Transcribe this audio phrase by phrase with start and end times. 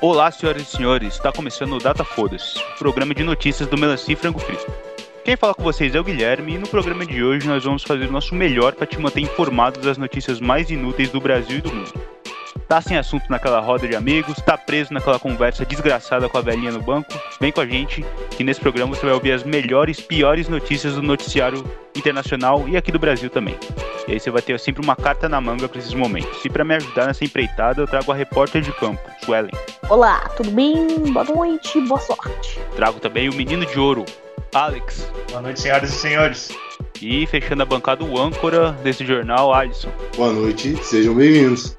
[0.00, 4.16] Olá, senhoras e senhores, está começando o Data Foda-se, programa de notícias do Melancia e
[4.16, 4.64] Frango Frito.
[5.24, 8.08] Quem fala com vocês é o Guilherme e no programa de hoje nós vamos fazer
[8.08, 11.74] o nosso melhor para te manter informado das notícias mais inúteis do Brasil e do
[11.74, 12.17] mundo.
[12.68, 16.70] Tá sem assunto naquela roda de amigos, tá preso naquela conversa desgraçada com a velhinha
[16.70, 17.08] no banco?
[17.40, 21.02] Vem com a gente, que nesse programa você vai ouvir as melhores, piores notícias do
[21.02, 21.64] noticiário
[21.96, 23.56] internacional e aqui do Brasil também.
[24.06, 26.44] E aí você vai ter sempre uma carta na manga para esses momentos.
[26.44, 29.50] E para me ajudar nessa empreitada, eu trago a repórter de campo, Suelen.
[29.88, 30.86] Olá, tudo bem?
[31.10, 32.60] Boa noite, boa sorte.
[32.76, 34.04] Trago também o menino de ouro,
[34.54, 35.10] Alex.
[35.30, 36.50] Boa noite, senhoras e senhores.
[37.00, 39.90] E fechando a bancada, o âncora desse jornal, Alisson.
[40.16, 41.74] Boa noite, sejam bem-vindos.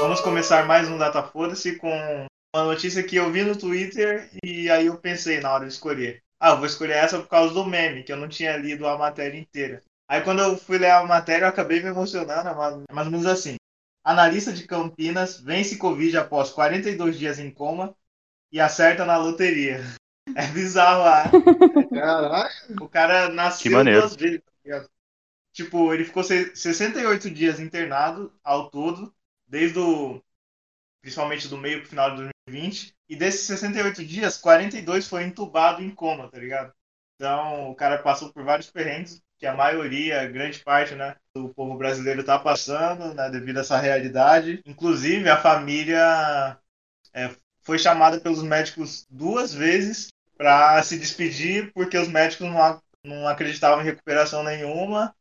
[0.00, 4.68] Vamos começar mais um Data Foda-se com uma notícia que eu vi no Twitter e
[4.68, 6.22] aí eu pensei na hora de escolher.
[6.40, 9.38] Ah, vou escolher essa por causa do meme, que eu não tinha lido a matéria
[9.38, 9.80] inteira.
[10.08, 12.54] Aí quando eu fui ler a matéria, eu acabei me emocionando, é
[12.92, 13.54] mais ou menos assim.
[14.04, 17.96] Analista de Campinas vence Covid após 42 dias em coma
[18.52, 19.80] e acerta na loteria.
[20.36, 21.30] É bizarro lá.
[21.90, 24.00] Caraca, O cara nasceu Que maneiro.
[24.00, 24.40] duas vezes.
[24.66, 24.86] tá?
[25.52, 29.14] Tipo, ele ficou se- 68 dias internado ao todo,
[29.46, 30.20] desde o.
[31.02, 32.94] Principalmente do meio pro final de 2020.
[33.08, 36.72] E desses 68 dias, 42 foi entubado em coma, tá ligado?
[37.16, 41.76] Então, o cara passou por vários perrengues, que a maioria, grande parte, né, do povo
[41.76, 44.62] brasileiro tá passando, né, devido a essa realidade.
[44.66, 46.58] Inclusive, a família
[47.12, 47.30] é,
[47.62, 53.82] foi chamada pelos médicos duas vezes para se despedir, porque os médicos não, não acreditavam
[53.82, 55.14] em recuperação nenhuma.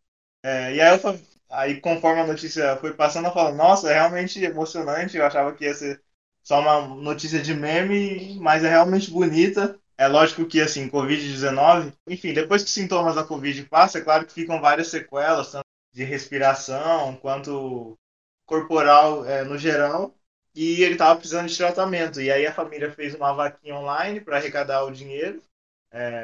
[0.43, 1.19] É, e aí, eu,
[1.49, 5.17] aí, conforme a notícia foi passando, eu falo, nossa, é realmente emocionante.
[5.17, 6.01] Eu achava que ia ser
[6.43, 9.79] só uma notícia de meme, mas é realmente bonita.
[9.97, 14.25] É lógico que, assim, Covid-19, enfim, depois que os sintomas da Covid passam, é claro
[14.25, 17.97] que ficam várias sequelas, tanto de respiração quanto
[18.45, 20.15] corporal é, no geral.
[20.55, 22.21] E ele estava precisando de tratamento.
[22.21, 25.41] E aí a família fez uma vaquinha online para arrecadar o dinheiro,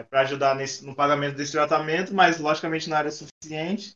[0.09, 3.95] para ajudar nesse, no pagamento desse tratamento, mas logicamente não era suficiente.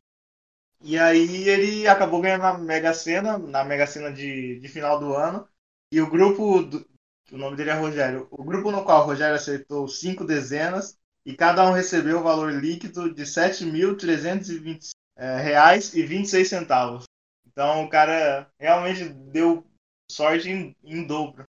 [0.81, 5.15] E aí ele acabou ganhando na Mega Sena, na Mega Sena de, de final do
[5.15, 5.47] ano.
[5.91, 6.85] E o grupo, do,
[7.31, 11.33] o nome dele é Rogério, o grupo no qual o Rogério acertou cinco dezenas e
[11.35, 17.05] cada um recebeu o valor líquido de R$ 7.320 é, reais e 26 centavos.
[17.47, 19.65] Então o cara realmente deu
[20.09, 21.45] sorte em, em dobro.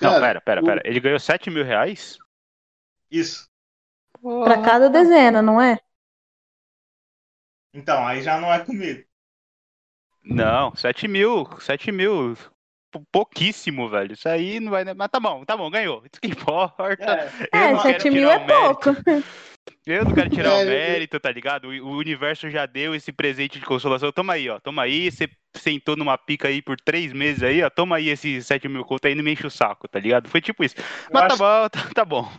[0.00, 0.82] Não, Cara, pera, pera, o- pera.
[0.84, 2.18] Ele ganhou 7 mil reais?
[3.10, 3.48] Isso.
[4.20, 5.78] Pra cada dezena, não é?
[7.72, 9.06] Então, aí já não é comigo.
[10.24, 12.36] Não, 7 mil, 7 mil.
[12.90, 14.12] Pou- Pouquíssimo, velho.
[14.14, 14.84] Isso aí não vai.
[14.94, 16.02] Mas tá bom, tá bom, ganhou.
[16.10, 16.84] Isso que importa.
[16.98, 18.90] É, Eu É, não quero 7 mil tirar é o pouco.
[19.86, 21.68] Eu não quero tirar o É, eu- mérito, tá ligado?
[21.68, 24.10] O, o universo já deu esse presente de consolação.
[24.10, 24.58] Toma aí, ó.
[24.58, 25.10] Toma aí.
[25.10, 27.68] Você sentou numa pica aí por três meses aí, ó.
[27.68, 30.28] Toma aí esses 7 mil conto aí, não me enche o saco, tá ligado?
[30.28, 30.74] Foi tipo isso.
[31.12, 32.30] Mas tá acho- bom, tá, tá bom.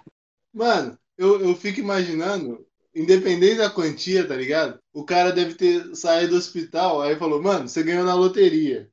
[0.53, 2.65] Mano, eu, eu fico imaginando,
[2.95, 4.79] independente da quantia, tá ligado?
[4.91, 8.89] O cara deve ter saído do hospital, aí falou, mano, você ganhou na loteria.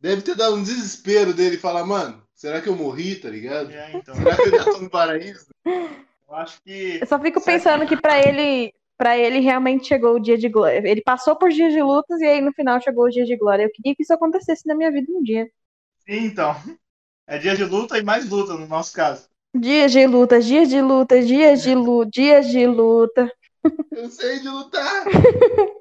[0.00, 3.70] Deve ter dado um desespero dele falar, mano, será que eu morri, tá ligado?
[3.70, 4.14] é, então.
[4.14, 5.46] Será que eu já tô no paraíso?
[5.66, 10.20] Eu acho que Eu só fico pensando que pra ele, para ele realmente chegou o
[10.20, 10.80] dia de glória.
[10.88, 13.64] Ele passou por dias de lutas e aí no final chegou o dia de glória.
[13.64, 15.50] Eu queria que isso acontecesse na minha vida um dia.
[16.06, 16.56] sim, então.
[17.26, 19.28] É dia de luta e mais luta no nosso caso.
[19.54, 23.32] Dias de luta, dias de luta, dias de luta, dias de luta.
[23.92, 25.04] Eu sei de lutar.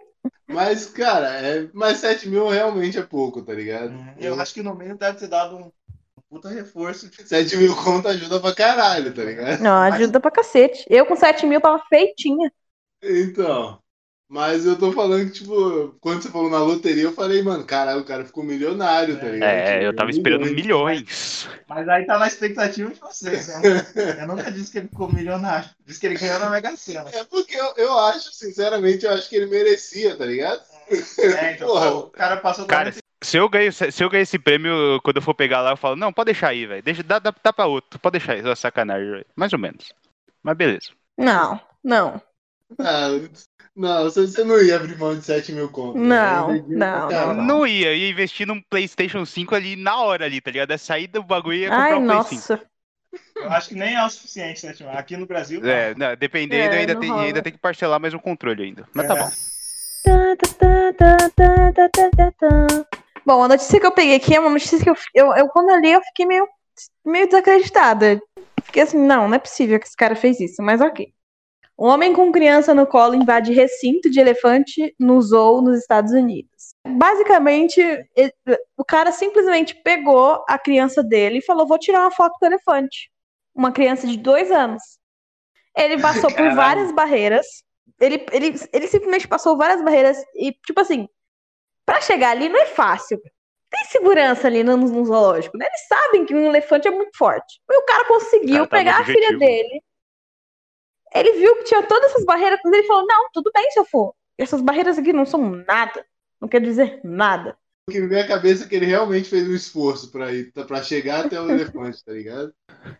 [0.49, 3.93] Mas, cara, é, mas 7 mil realmente é pouco, tá ligado?
[4.19, 5.71] Eu acho que no meio deve ter dado um
[6.29, 7.09] puta reforço.
[7.25, 9.61] 7 mil conto ajuda pra caralho, tá ligado?
[9.61, 10.85] Não, ajuda pra cacete.
[10.89, 12.51] Eu com 7 mil tava feitinha.
[13.01, 13.79] Então,
[14.29, 18.01] mas eu tô falando que, tipo, quando você falou na loteria, eu falei, mano, caralho,
[18.01, 19.49] o cara ficou milionário, tá ligado?
[19.49, 20.55] É, Tipo, eu tava esperando milhões.
[20.55, 21.49] milhões.
[21.67, 23.61] Mas aí tá na expectativa de vocês, né?
[24.21, 25.69] Eu nunca disse que ele ficou milionário.
[25.83, 27.09] Disse que ele ganhou na Mega Sena.
[27.11, 30.61] É porque eu, eu acho, sinceramente, eu acho que ele merecia, tá ligado?
[31.19, 31.91] É, então, Porra.
[31.91, 35.17] pô, o cara passou Cara, 40 se eu ganho, se eu ganho esse prêmio, quando
[35.17, 36.81] eu for pegar lá, eu falo, não, pode deixar aí, velho.
[36.81, 37.99] Deixa, dá, dá, dá pra outro.
[37.99, 39.25] Pode deixar aí, sacanagem, velho.
[39.35, 39.91] Mais ou menos.
[40.41, 40.91] Mas beleza.
[41.17, 42.21] Não, não.
[42.79, 43.09] Ah,
[43.75, 46.01] não, você, você não ia abrir mão de 7 mil contos.
[46.01, 46.63] Não, né?
[46.67, 50.51] não, Cara, não, Não ia, ia investir num PlayStation 5 ali na hora ali, tá
[50.51, 50.71] ligado?
[50.71, 52.35] É sair do bagulho e ia comprar Ai, um Play 5.
[52.35, 52.61] nossa.
[53.35, 54.93] Eu acho que nem é o suficiente, né, Timão?
[54.93, 55.65] Aqui no Brasil.
[55.65, 57.23] É, não, dependendo, É, ainda, não tem, rola.
[57.23, 58.87] ainda tem que parcelar mais um controle ainda.
[58.93, 59.19] Mas tá É.
[59.19, 59.29] bom.
[60.03, 60.35] Tá,
[62.37, 62.85] tá.
[63.25, 65.69] Bom, a notícia que eu peguei aqui é uma notícia que eu, eu, eu quando
[65.69, 66.47] eu li, eu fiquei meio
[67.05, 68.19] meio desacreditada.
[68.63, 71.11] Fiquei assim, não, não é possível que esse cara fez isso, mas ok.
[71.79, 76.75] Um homem com criança no colo invade recinto de elefante no zoo nos Estados Unidos.
[76.85, 77.79] Basicamente,
[78.15, 78.33] ele-
[78.77, 83.09] o cara simplesmente pegou a criança dele e falou: Vou tirar uma foto do elefante.
[83.55, 84.83] Uma criança de dois anos.
[85.77, 87.45] Ele passou por várias barreiras.
[87.99, 91.07] Ele, ele, ele simplesmente passou várias barreiras e, tipo assim,
[91.85, 93.19] pra chegar ali não é fácil.
[93.69, 95.65] Tem segurança ali no, no zoológico, né?
[95.65, 97.61] Eles sabem que um elefante é muito forte.
[97.69, 99.81] E o cara conseguiu O cara tava pegar a filha dele.
[101.13, 103.85] Ele viu que tinha todas essas barreiras, mas ele falou: Não, tudo bem se eu
[103.85, 104.13] for.
[104.37, 106.05] Essas barreiras aqui não são nada.
[106.39, 107.57] Não quer dizer nada.
[107.87, 110.51] O que me vem à cabeça é que ele realmente fez um esforço pra ir,
[110.53, 112.53] pra chegar até o elefante, tá ligado?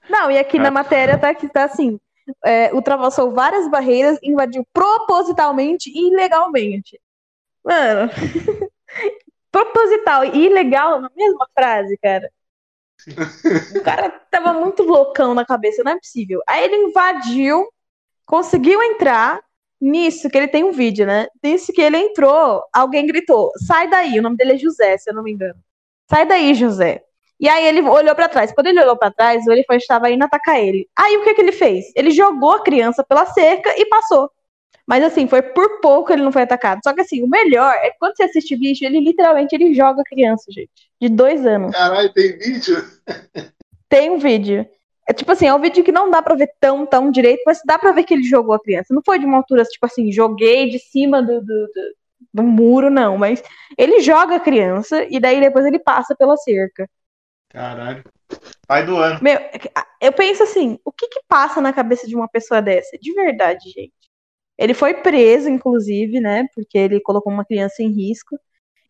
[0.10, 0.64] Não, e aqui Ah.
[0.64, 2.00] na matéria tá, que tá assim:
[2.44, 7.00] é, ultrapassou várias barreiras, invadiu propositalmente e ilegalmente.
[7.64, 8.10] Mano,
[9.52, 12.30] proposital e ilegal na mesma frase, cara.
[13.80, 16.42] O cara tava muito loucão na cabeça, não é possível.
[16.48, 17.68] Aí ele invadiu,
[18.30, 19.42] conseguiu entrar.
[19.82, 21.28] Nisso que ele tem um vídeo, né?
[21.42, 24.20] Nisso que ele entrou, alguém gritou: sai daí.
[24.20, 25.56] O nome dele é José, se eu não me engano.
[26.10, 27.02] Sai daí, José.
[27.40, 28.52] E aí ele olhou pra trás.
[28.52, 30.86] Quando ele olhou pra trás, o elefante estava indo atacar ele.
[30.98, 31.86] Aí o que que ele fez?
[31.96, 34.30] Ele jogou a criança pela cerca e passou.
[34.86, 36.82] Mas assim, foi por pouco ele não foi atacado.
[36.84, 40.04] Só que assim, o melhor é quando você assiste vídeo, ele literalmente ele joga a
[40.04, 40.72] criança, gente.
[41.00, 41.72] De dois anos.
[41.72, 42.84] Caralho, tem vídeo?
[43.88, 44.68] Tem um vídeo.
[45.10, 47.60] É tipo assim, é um vídeo que não dá pra ver tão, tão direito, mas
[47.66, 48.94] dá pra ver que ele jogou a criança.
[48.94, 51.96] Não foi de uma altura, tipo assim, joguei de cima do, do, do,
[52.32, 53.18] do muro, não.
[53.18, 53.42] Mas
[53.76, 56.88] ele joga a criança e daí depois ele passa pela cerca.
[57.50, 58.04] Caralho.
[58.68, 59.18] Pai do ano.
[59.20, 59.40] Meu,
[60.00, 62.96] eu penso assim, o que que passa na cabeça de uma pessoa dessa?
[63.02, 63.92] De verdade, gente.
[64.60, 66.46] Ele foi preso, inclusive, né?
[66.54, 68.38] Porque ele colocou uma criança em risco.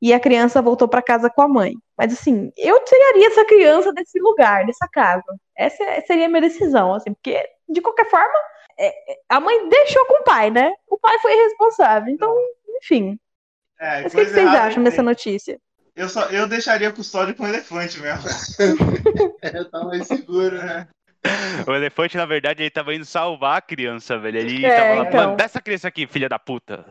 [0.02, 1.74] E a criança voltou pra casa com a mãe.
[1.98, 5.24] Mas assim, eu tiraria essa criança desse lugar, dessa casa.
[5.56, 8.34] Essa seria a minha decisão, assim, porque de qualquer forma,
[8.78, 10.72] é, é, a mãe deixou com o pai, né?
[10.90, 12.14] O pai foi responsável.
[12.14, 12.34] Então,
[12.78, 13.20] enfim.
[13.80, 15.60] É, Mas o que, que vocês acham dessa notícia?
[15.96, 18.24] Eu, só, eu deixaria custódia com elefante mesmo.
[19.42, 20.88] É, tá mais seguro, né?
[21.68, 24.40] O elefante, na verdade, ele tava indo salvar a criança, velho.
[24.40, 25.22] Ele É, tava lá, então.
[25.22, 26.86] mano, dá essa criança aqui, filha da puta.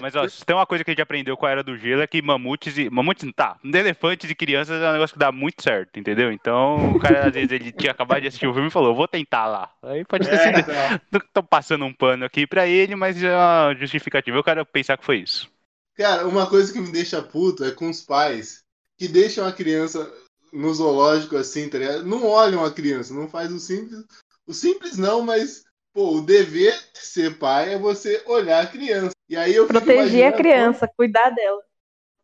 [0.00, 2.02] Mas, ó, se tem uma coisa que a gente aprendeu com a Era do Gelo
[2.02, 2.88] é que mamutes e...
[2.88, 3.56] Mamutes, não tá.
[3.64, 6.32] Elefantes e crianças é um negócio que dá muito certo, entendeu?
[6.32, 9.08] Então, o cara, às vezes, ele tinha acabado de assistir o filme e falou, vou
[9.08, 9.70] tentar lá.
[9.82, 10.58] Aí pode ter É, sido...
[10.60, 11.20] então.
[11.32, 14.36] Tô passando um pano aqui pra ele, mas é uma justificativa.
[14.36, 15.50] Eu quero pensar que foi isso.
[15.96, 18.62] Cara, uma coisa que me deixa puto é com os pais
[18.96, 20.10] que deixam a criança
[20.52, 22.04] no zoológico assim, tá ligado?
[22.04, 24.04] Não olham a criança, não faz o simples.
[24.46, 29.12] O simples não, mas, pô, o dever de ser pai é você olhar a criança.
[29.28, 31.60] E aí eu fico Proteger a criança, cuidar dela.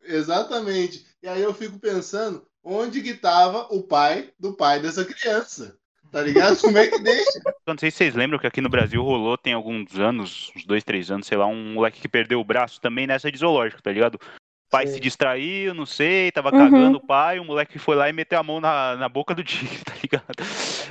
[0.03, 1.07] Exatamente.
[1.23, 5.77] E aí eu fico pensando onde que tava o pai do pai dessa criança.
[6.11, 6.61] Tá ligado?
[6.61, 7.41] Como é que deixa?
[7.67, 10.65] Eu não sei se vocês lembram que aqui no Brasil rolou tem alguns anos, uns
[10.65, 13.83] dois, três anos, sei lá, um moleque que perdeu o braço também nessa de zoológico,
[13.83, 14.21] tá ligado?
[14.75, 16.59] O pai se distraiu, não sei, tava Uhum.
[16.59, 19.43] cagando o pai, o moleque foi lá e meteu a mão na, na boca do
[19.45, 20.25] tigre, tá ligado?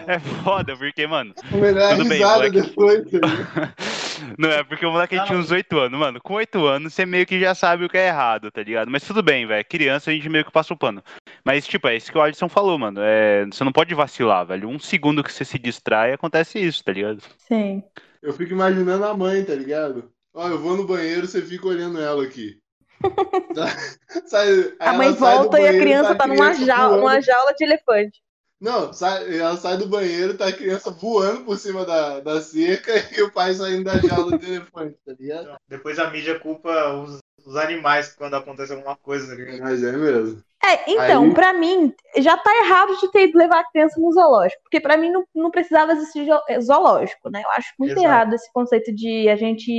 [0.08, 2.62] É foda, porque, mano, O melhor Tudo bem, moleque.
[2.62, 3.04] depois.
[3.12, 3.74] tá
[4.40, 6.22] não é porque o moleque tinha uns oito anos, mano.
[6.22, 8.90] Com oito anos você meio que já sabe o que é errado, tá ligado?
[8.90, 9.66] Mas tudo bem, velho.
[9.66, 11.04] Criança a gente meio que passa o pano.
[11.44, 13.02] Mas, tipo, é isso que o Alisson falou, mano.
[13.04, 14.70] É, você não pode vacilar, velho.
[14.70, 17.22] Um segundo que você se distrai, acontece isso, tá ligado?
[17.38, 17.84] Sim.
[18.22, 20.10] Eu fico imaginando a mãe, tá ligado?
[20.34, 22.63] Ó, eu vou no banheiro, você fica olhando ela aqui.
[24.26, 27.02] Sai- A mãe volta e a banheiro, criança tá numa criança jaula, voando.
[27.02, 28.22] numa jaula de elefante.
[28.62, 32.92] Não, sai- ela sai do banheiro, tá a criança voando por cima da, da cerca
[33.18, 35.56] e o pai saindo da jaula de elefante, tá ligado?
[35.68, 39.42] Depois a mídia culpa os, os animais quando acontece alguma coisa, tá?
[39.62, 40.42] Mas é mesmo.
[40.66, 44.14] É, então, Aí- pra mim, já tá errado de ter ido levar a criança no
[44.14, 44.62] zoológico.
[44.64, 47.42] Porque pra mim não, não precisava existir eh, zoológico, né?
[47.44, 48.06] Eu acho muito Exato.
[48.08, 49.70] errado esse conceito de a gente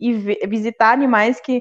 [0.00, 1.60] ir ve- visitar animais que,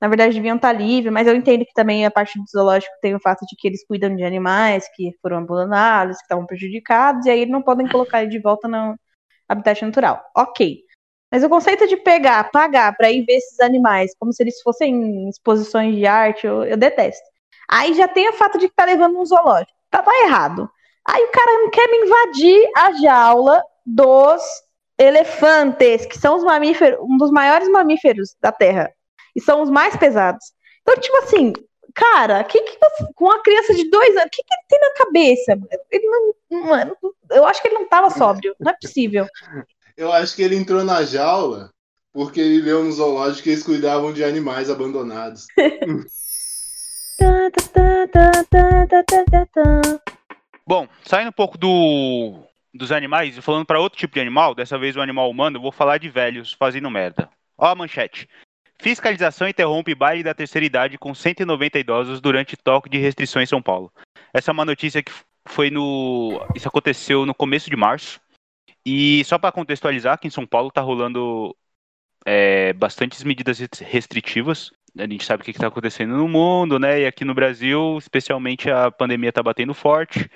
[0.00, 1.12] na verdade, deviam estar livres.
[1.12, 3.84] Mas eu entendo que também a parte do zoológico tem o fato de que eles
[3.86, 8.30] cuidam de animais que foram abandonados, que estavam prejudicados, e aí não podem colocar ele
[8.30, 8.96] de volta no
[9.48, 10.22] habitat natural.
[10.36, 10.82] Ok.
[11.30, 15.28] Mas o conceito de pegar, pagar pra ir ver esses animais como se eles fossem
[15.28, 17.26] exposições de arte, eu, eu detesto.
[17.70, 19.72] Aí já tem o fato de que tá levando um zoológico.
[19.90, 20.70] Tá, tá errado.
[21.06, 24.42] Aí o cara não quer me invadir a jaula dos
[24.98, 28.92] elefantes, que são os mamíferos, um dos maiores mamíferos da Terra.
[29.38, 30.44] E são os mais pesados.
[30.82, 31.52] Então, tipo assim,
[31.94, 34.80] cara, que que você- com uma criança de dois anos, o que, que ele tem
[34.80, 35.54] na cabeça?
[35.54, 35.68] mano?
[35.92, 36.96] Ele não, mano,
[37.30, 38.56] eu acho que ele não tava sóbrio.
[38.58, 39.26] Não é possível.
[39.96, 41.70] Eu acho que ele entrou na jaula
[42.12, 45.46] porque ele leu no zoológico que eles cuidavam de animais abandonados.
[50.66, 52.42] Bom, saindo um pouco do,
[52.72, 55.62] dos animais e falando para outro tipo de animal, dessa vez o animal humano, eu
[55.62, 57.28] vou falar de velhos fazendo merda.
[57.56, 58.28] Ó a manchete.
[58.80, 63.62] Fiscalização interrompe baile da terceira idade com 190 idosos durante toque de restrições em São
[63.62, 63.92] Paulo.
[64.32, 65.12] Essa é uma notícia que
[65.46, 66.40] foi no.
[66.54, 68.20] Isso aconteceu no começo de março.
[68.86, 71.54] E só para contextualizar, aqui em São Paulo tá rolando
[72.24, 74.70] é, bastantes medidas restritivas.
[74.96, 77.00] A gente sabe o que está acontecendo no mundo, né?
[77.00, 80.30] E aqui no Brasil, especialmente, a pandemia está batendo forte.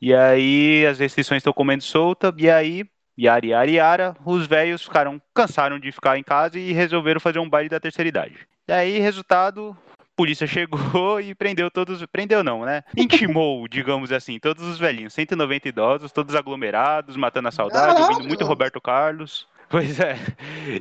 [0.00, 2.32] E aí as restrições estão comendo solta.
[2.38, 2.84] E aí,
[3.18, 7.48] yara, yara, yara, os velhos ficaram cansaram de ficar em casa e resolveram fazer um
[7.48, 8.36] baile da terceira idade.
[8.68, 9.76] E aí, resultado,
[10.16, 12.04] polícia chegou e prendeu todos.
[12.06, 12.82] Prendeu não, né?
[12.96, 15.14] Intimou, digamos assim, todos os velhinhos.
[15.14, 19.46] 190 idosos, todos aglomerados, matando a saudade, ouvindo muito Roberto Carlos.
[19.70, 20.16] Pois é.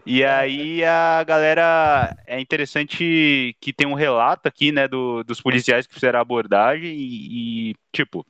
[0.05, 2.15] E aí a galera.
[2.25, 6.95] É interessante que tem um relato aqui, né, do, dos policiais que fizeram a abordagem
[6.95, 8.25] e, e tipo,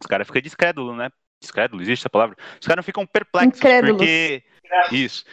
[0.00, 1.10] os caras ficam descrédulos, né?
[1.40, 2.36] Descrédulo, existe essa palavra?
[2.60, 3.96] Os caras ficam perplexos, Incrédulos.
[3.96, 4.42] porque.
[4.92, 5.24] Isso.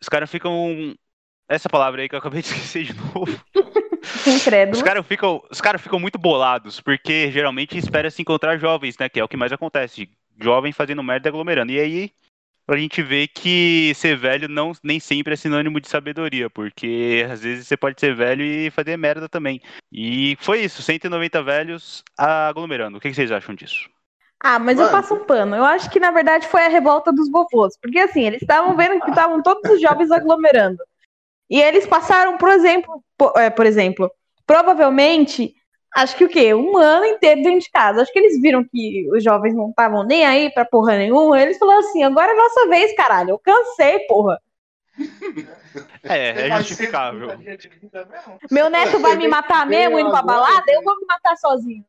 [0.00, 0.94] Os caras ficam.
[1.48, 3.26] Essa palavra aí que eu acabei de esquecer de novo.
[4.26, 4.84] Os Incrédulo.
[4.84, 9.08] caras ficam, os caras ficam muito bolados, porque geralmente espera se encontrar jovens, né?
[9.08, 10.08] Que é o que mais acontece.
[10.40, 11.72] Jovem fazendo merda e aglomerando.
[11.72, 12.10] E aí
[12.68, 17.42] a gente vê que ser velho não nem sempre é sinônimo de sabedoria, porque às
[17.42, 19.60] vezes você pode ser velho e fazer merda também.
[19.90, 22.98] E foi isso, 190 velhos aglomerando.
[22.98, 23.90] O que vocês acham disso?
[24.42, 24.96] Ah, mas eu Mano.
[24.96, 25.54] passo um pano.
[25.54, 27.76] Eu acho que, na verdade, foi a revolta dos vovôs.
[27.80, 30.78] Porque, assim, eles estavam vendo que estavam todos os jovens aglomerando.
[31.48, 34.10] E eles passaram, por exemplo, po- é, por exemplo,
[34.46, 35.52] provavelmente,
[35.94, 36.54] acho que o quê?
[36.54, 38.00] Um ano inteiro dentro de casa.
[38.00, 41.40] Acho que eles viram que os jovens não estavam nem aí pra porra nenhuma.
[41.40, 43.30] Eles falaram assim, agora é nossa vez, caralho.
[43.30, 44.40] Eu cansei, porra.
[46.02, 47.28] É, é vai justificável.
[48.50, 51.84] Meu neto vai me matar mesmo indo pra balada, eu vou me matar sozinho.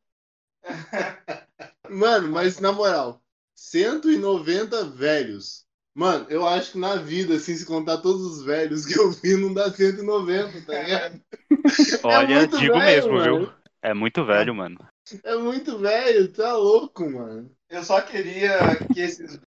[1.90, 3.22] Mano, mas na moral,
[3.56, 5.66] 190 velhos.
[5.94, 9.36] Mano, eu acho que na vida, assim, se contar todos os velhos que eu vi,
[9.36, 11.22] não dá 190, tá ligado?
[12.04, 13.40] Olha, muito digo velho, mesmo, viu?
[13.42, 13.54] mano.
[13.82, 14.88] É muito velho, mano.
[15.24, 17.52] É muito velho, tá louco, mano.
[17.70, 18.58] Eu só queria
[18.94, 19.40] que esses.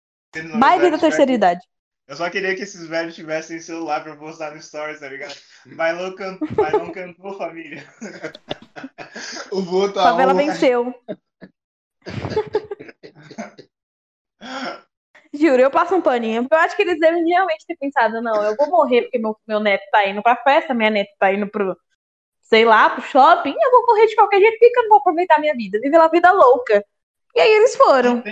[0.58, 1.60] Baile da terceira idade.
[2.06, 5.34] Eu só queria que esses velhos tivessem celular pra postar no Stories, tá ligado?
[5.66, 6.38] Mas não, can...
[6.56, 7.86] Mas não cantou, família.
[9.50, 10.36] O vô A tá favela on.
[10.36, 10.94] venceu.
[15.32, 16.42] Juro, eu passo um paninho.
[16.42, 19.36] Porque eu acho que eles devem realmente ter pensado, não, eu vou morrer porque meu,
[19.46, 21.76] meu neto tá indo pra festa, minha neta tá indo pro,
[22.42, 25.40] sei lá, pro shopping, eu vou morrer de qualquer jeito, porque eu não vou aproveitar
[25.40, 26.84] minha vida, viver uma vida louca.
[27.34, 28.22] E aí eles foram.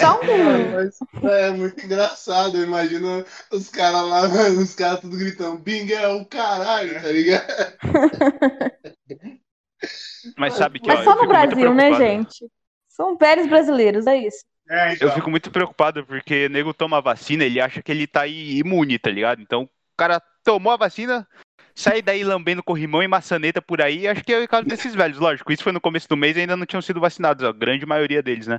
[0.00, 0.24] Só um.
[1.22, 4.22] Mas é muito engraçado, eu imagino os caras lá,
[4.60, 7.46] os caras tudo gritando, Bing é o caralho, tá ligado?
[10.38, 12.46] Mas sabe que, Mas ó, só no Brasil, né, gente?
[12.88, 14.44] São velhos brasileiros, é isso.
[14.68, 15.08] É, então.
[15.08, 18.22] Eu fico muito preocupado porque o nego toma a vacina, ele acha que ele tá
[18.22, 19.42] aí imune, tá ligado?
[19.42, 21.28] Então, o cara tomou a vacina,
[21.74, 25.18] sai daí lambendo corrimão e maçaneta por aí, acho que é o caso desses velhos,
[25.18, 25.52] lógico.
[25.52, 28.22] Isso foi no começo do mês e ainda não tinham sido vacinados, a grande maioria
[28.22, 28.58] deles, né?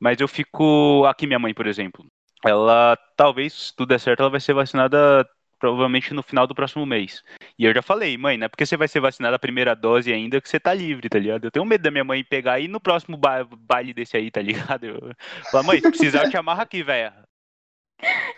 [0.00, 1.04] Mas eu fico.
[1.06, 2.04] Aqui, minha mãe, por exemplo.
[2.44, 5.28] Ela, talvez, se tudo der certo, ela vai ser vacinada
[5.58, 7.22] provavelmente no final do próximo mês.
[7.58, 10.10] E eu já falei, mãe, não é porque você vai ser vacinada a primeira dose
[10.10, 11.44] ainda que você tá livre, tá ligado?
[11.44, 14.40] Eu tenho medo da minha mãe pegar aí no próximo ba- baile desse aí, tá
[14.40, 14.86] ligado?
[14.86, 15.12] Eu...
[15.50, 17.12] Falar, mãe, se precisar, eu te amarro aqui, velho.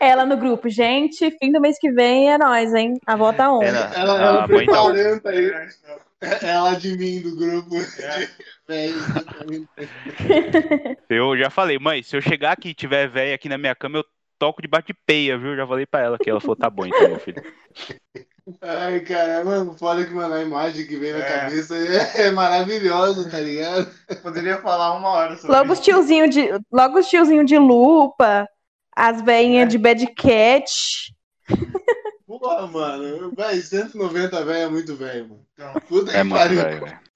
[0.01, 2.95] Ela no grupo, gente, fim do mês que vem é nós, hein?
[3.07, 3.63] A volta on.
[3.63, 4.49] Ela, Ela, ela não.
[4.49, 5.69] preparando aí, É.
[6.43, 7.77] ela de mim do grupo.
[7.77, 8.29] É.
[8.69, 8.95] Velho,
[11.09, 13.99] Eu já falei, mãe, se eu chegar aqui e tiver velho aqui na minha cama,
[13.99, 14.05] eu
[14.39, 15.57] toco debaixo de peia, viu?
[15.57, 17.43] Já falei pra ela que ela falou, tá bom então, meu filho.
[18.61, 21.41] Ai, cara, mano, foda que, mano, a imagem que vem na É.
[21.41, 23.89] cabeça é, é maravilhosa, tá ligado?
[24.09, 25.85] Eu poderia falar uma hora sobre Logo os isso.
[25.85, 28.49] tiozinho de, logo os tiozinho de lupa,
[28.97, 30.65] as veinhas de bad cat.
[32.43, 35.47] Porra, mano, véi, 190 velho é muito velho, mano.
[35.53, 36.61] Então, Puta que É muito pariu.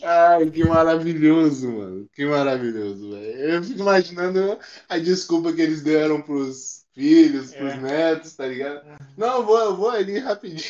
[0.04, 2.08] Ai, que maravilhoso, mano.
[2.14, 3.40] Que maravilhoso, velho.
[3.40, 4.56] Eu fico imaginando
[4.88, 7.76] a desculpa que eles deram pros filhos, pros É.
[7.76, 8.82] netos, tá ligado?
[9.16, 10.62] Não, eu vou, eu vou ali rapidinho.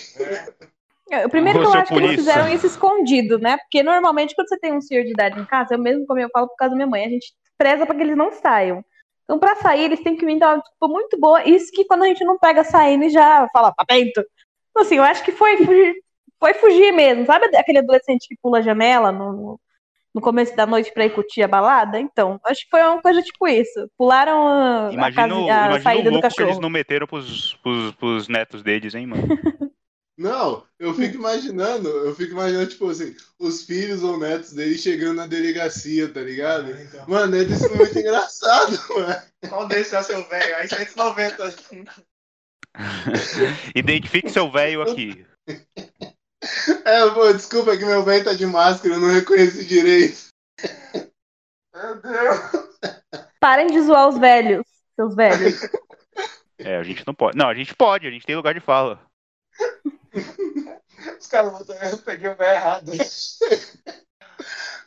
[1.27, 3.59] O primeiro que eu acho que eles fizeram isso escondido, né?
[3.59, 6.31] Porque normalmente quando você tem um senhor de idade em casa, eu mesmo como eu
[6.33, 7.27] falo por causa da minha mãe, a gente
[7.59, 8.83] preza pra que eles não saiam.
[9.25, 11.45] Então, pra sair, eles têm que me dar uma desculpa muito boa.
[11.45, 14.25] Isso que quando a gente não pega saindo e já fala, tá dentro.
[14.77, 15.95] Então, assim, eu acho que foi fugir,
[16.39, 17.25] foi fugir mesmo.
[17.25, 19.59] Sabe aquele adolescente que pula a janela no,
[20.15, 21.99] no começo da noite pra ir curtir a balada?
[21.99, 23.91] Então, acho que foi uma coisa tipo isso.
[23.97, 26.61] Pularam a, a, Imagina, casa- a imagina saída o do louco que eles cachorro.
[26.61, 29.23] não meteram pros, pros, pros netos deles, hein, mano?
[30.19, 35.17] Não, eu fico imaginando, eu fico imaginando, tipo assim, os filhos ou netos dele chegando
[35.17, 36.73] na delegacia, tá ligado?
[36.75, 37.05] Ah, então.
[37.07, 39.23] Mano, sido muito engraçado, mano.
[39.47, 40.57] Qual desses é seu velho?
[40.57, 41.55] Aí 190.
[43.75, 45.27] Identifique seu velho aqui.
[46.85, 50.29] É, pô, desculpa que meu velho tá de máscara, eu não reconheci direito.
[51.75, 52.39] Meu Deus.
[53.41, 54.65] Parem de zoar os velhos,
[54.95, 55.61] seus velhos.
[56.59, 57.37] É, a gente não pode.
[57.37, 59.01] Não, a gente pode, a gente tem lugar de fala.
[61.19, 62.93] Os caras botaram, eu peguei o velho errado.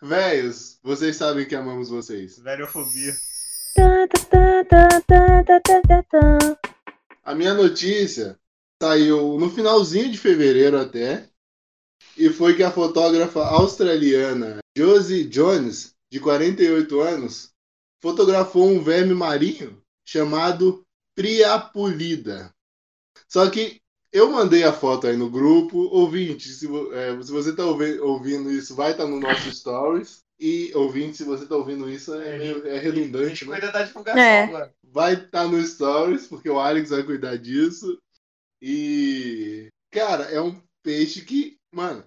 [0.02, 2.40] Véios, vocês sabem que amamos vocês.
[2.40, 3.14] Velhofobia.
[3.76, 6.69] Tá, tá, tá,
[7.30, 8.40] A minha notícia
[8.82, 11.30] saiu no finalzinho de fevereiro até.
[12.18, 17.52] E foi que a fotógrafa australiana Josie Jones, de 48 anos,
[18.02, 20.84] fotografou um verme marinho chamado
[21.14, 22.52] Priapulida.
[23.28, 23.80] Só que
[24.12, 25.78] eu mandei a foto aí no grupo.
[25.78, 30.24] Ouvinte, se, é, se você está ouvindo isso, vai estar no nosso stories.
[30.40, 33.52] E ouvinte, se você está ouvindo isso, é, meio- é redundante, né?
[33.60, 34.46] cuida da divulgação, É.
[34.48, 34.72] mano.
[34.84, 38.00] vai estar no Stories, porque o Alex vai cuidar disso.
[38.62, 42.04] E, cara, é um peixe que, mano,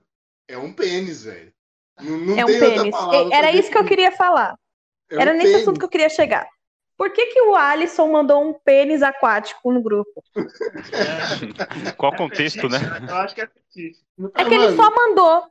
[0.49, 1.53] é um pênis, velho.
[2.01, 2.95] Não, não É um pênis.
[3.33, 4.57] Era isso que eu queria falar.
[5.11, 5.63] É um Era nesse pênis.
[5.63, 6.49] assunto que eu queria chegar.
[6.97, 10.23] Por que, que o Alisson mandou um pênis aquático no grupo?
[11.97, 12.79] Qual o contexto, né?
[13.09, 14.01] Eu acho que é fetiche.
[14.21, 15.45] É Ah, que ele mano, só mandou.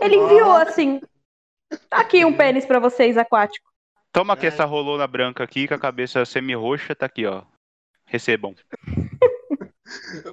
[0.00, 1.00] Ele enviou assim.
[1.90, 3.68] Tá aqui um pênis pra vocês aquático.
[4.12, 4.48] Toma aqui É.
[4.48, 7.42] essa rolona branca aqui, com a cabeça semi-roxa, tá aqui, ó.
[8.06, 8.54] Recebam.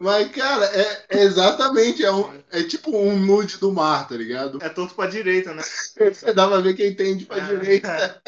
[0.01, 4.59] Mas, cara, é, é exatamente, é, um- é tipo um nude do mar, tá ligado?
[4.61, 5.61] É torto pra direita, né?
[5.63, 7.41] Você dá pra ver quem entende pra É.
[7.41, 8.21] direita.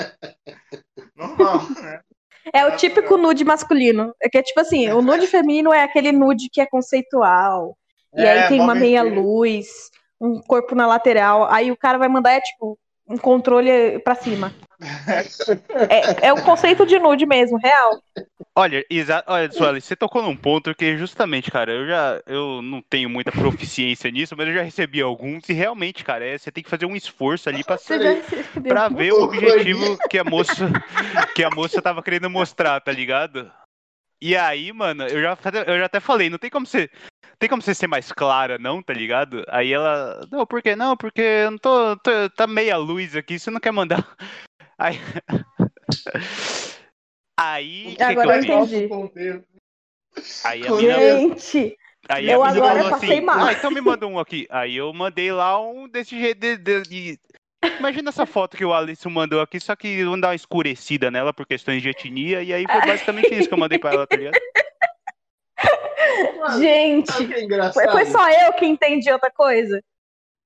[1.15, 1.99] Normal, né?
[2.53, 4.13] É o típico nude masculino.
[4.21, 7.77] É que é tipo assim, o nude feminino é aquele nude que é conceitual.
[8.15, 9.21] E É, aí tem uma mó meia besteira.
[9.27, 9.67] luz,
[10.19, 11.45] um corpo na lateral.
[11.51, 14.53] Aí o cara vai mandar é tipo um controle pra cima.
[15.89, 18.01] É, é o conceito de nude mesmo, real.
[18.55, 22.81] Olha, exa olha, Sueli, você tocou num ponto que justamente, cara, eu já eu não
[22.81, 26.63] tenho muita proficiência nisso, mas eu já recebi alguns e realmente, cara, é, você tem
[26.63, 28.73] que fazer um esforço ali recebeu.
[28.73, 30.71] pra ver o objetivo que a moça
[31.35, 33.51] que a moça tava querendo mostrar, tá ligado?
[34.19, 36.89] E aí, mano, eu já, eu já até falei, não tem como você
[37.39, 39.43] tem como você ser mais clara, não, tá ligado?
[39.49, 40.97] Aí ela, não, por que não?
[40.97, 44.07] Porque eu não tô, tô- tá meia luz aqui, você não quer mandar.
[44.79, 44.99] Aí
[47.39, 48.89] Aí, o que Agora eu entendi.
[50.43, 51.77] Aí a Gente,
[52.09, 53.45] aí eu a agora falou passei assim, mal.
[53.47, 54.47] ah, então me manda um aqui.
[54.49, 57.19] Aí eu mandei lá um desse jeito de, de- de-
[57.79, 61.33] Imagina essa foto que o Alisson mandou aqui, só que vamos dar uma escurecida nela
[61.33, 64.15] por questões de etnia, e aí foi basicamente isso que eu mandei pra ela, tá
[64.15, 64.37] ligado?
[66.39, 67.11] Mano, gente.
[67.17, 67.91] que é Foi, engraçado?
[67.91, 69.81] foi só eu que entendi outra coisa.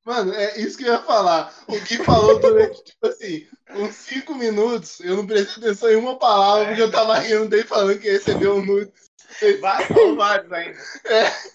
[0.03, 1.53] Mano, é isso que eu ia falar.
[1.67, 6.17] O Gui falou durante, tipo assim, uns cinco minutos, eu não prestei atenção em uma
[6.17, 8.91] palavra, porque eu tava rindo dele falando que recebeu um nude.
[9.61, 10.77] Vai, são vários ainda.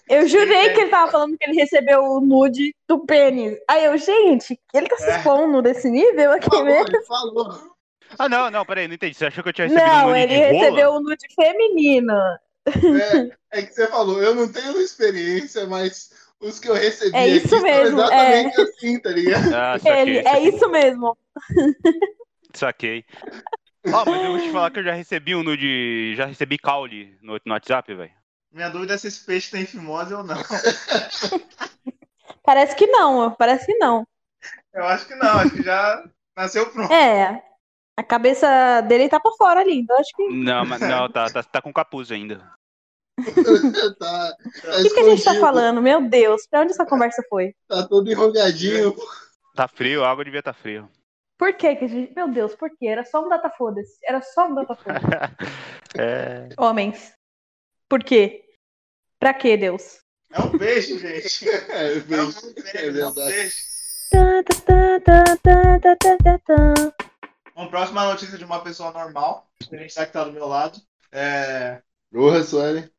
[0.09, 3.57] Eu jurei que ele tava falando que ele recebeu o nude do pênis.
[3.69, 5.17] Aí eu, gente, ele tá se É.
[5.17, 6.87] expondo desse nível aqui Falou, mesmo?
[6.87, 7.77] ele falou.
[8.17, 9.13] Ah, não, não, peraí, não entendi.
[9.13, 10.53] Você achou que eu tinha recebido um Não, nude ele de rola?
[10.53, 12.13] recebeu o nude feminino.
[13.51, 17.23] É, é que você falou, eu não tenho experiência, mas os que eu recebi É
[17.23, 19.53] aqui isso são mesmo, exatamente assim, tá ligado?
[19.53, 21.17] Ah, saquei, Ele, é isso mesmo.
[22.53, 23.05] saquei.
[23.85, 26.15] Ó, mas eu vou te falar que eu já recebi um nude.
[26.15, 28.11] Já recebi caule no, no WhatsApp, velho.
[28.51, 30.37] Minha dúvida é se esse peixe tem fimose ou não.
[32.43, 34.07] Parece que não, parece que não.
[34.73, 36.03] Eu acho que não, acho que já
[36.35, 36.93] nasceu pronto.
[36.93, 37.43] É,
[37.97, 40.29] a cabeça dele tá pra fora ali, então acho que.
[40.29, 42.49] Não, mas não, tá, tá, tá com capuz ainda.
[43.97, 44.37] tá, tá
[44.79, 45.81] O que, que a gente tá falando?
[45.81, 47.55] Meu Deus, pra onde essa conversa foi?
[47.67, 48.95] Tá todo enrugadinho.
[49.55, 50.87] Tá frio, a água devia estar tá fria.
[51.37, 52.13] Por que que a gente.
[52.15, 52.87] Meu Deus, por quê?
[52.87, 53.97] Era só um data foda-se.
[54.03, 55.05] Era só um data foda-se.
[55.99, 56.49] é.
[56.57, 57.13] Homens.
[57.89, 58.43] Por quê?
[59.19, 59.99] Pra quê, Deus?
[60.31, 61.47] É um peixe, gente.
[61.69, 63.13] É, É um peixe, é um.
[64.09, 66.93] Tá, tá, tá, tá, tá, tá, tá, tá.
[67.55, 69.49] Bom, próxima notícia de uma pessoa normal.
[69.71, 70.79] A gente sabe que tá do meu lado.
[71.11, 71.81] É...
[72.11, 72.89] Porra, Sueli.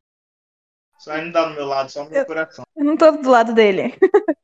[0.98, 2.64] Só ele não tá do meu lado, só no meu Eu- coração.
[2.76, 3.96] Eu não tô do lado dele.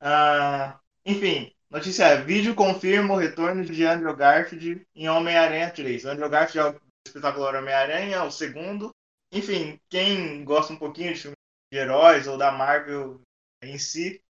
[0.00, 6.04] Ah, enfim, notícia é: vídeo confirma o retorno de Andrew Garfield em Homem-Aranha 3.
[6.04, 8.90] Andrew Garfield é o espetacular Homem-Aranha, o segundo.
[9.32, 11.38] Enfim, quem gosta um pouquinho de filmes
[11.72, 13.20] de heróis ou da Marvel
[13.62, 14.22] em si,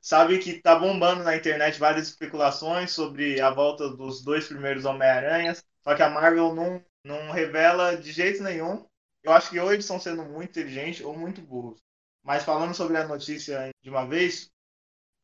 [0.00, 5.64] sabe que tá bombando na internet várias especulações sobre a volta dos dois primeiros Homem-Aranhas.
[5.82, 8.86] Só que a Marvel não, não revela de jeito nenhum.
[9.22, 11.80] Eu acho que ou eles estão sendo muito inteligentes ou muito burros.
[12.22, 14.50] Mas falando sobre a notícia de uma vez,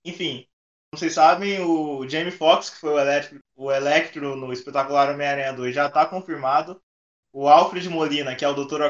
[0.04, 0.46] enfim,
[0.90, 5.52] como vocês sabem, o Jamie Foxx, que foi o Electro, o Electro no espetacular Homem-Aranha
[5.52, 6.80] 2, já está confirmado.
[7.32, 8.80] O Alfred Molina, que é o Dr.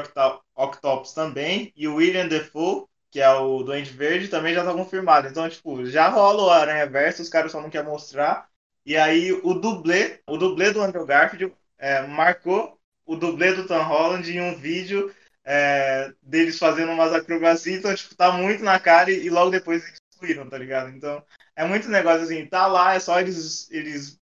[0.55, 5.27] Octopus também, e o William Defoe, que é o Duende Verde, também já está confirmado.
[5.27, 8.47] Então, tipo, já rola o Aranha Verso, os caras só não querem mostrar.
[8.85, 12.74] E aí o dublê, o dublê do Andrew Garfield é, marcou
[13.05, 15.13] o dublê do Tom Holland em um vídeo
[15.43, 19.83] é, deles fazendo umas acrobacias, então, tipo, tá muito na cara e, e logo depois
[19.83, 20.89] eles excluíram, tá ligado?
[20.89, 21.23] Então,
[21.55, 24.17] é muito negócio assim, tá lá, é só eles, eles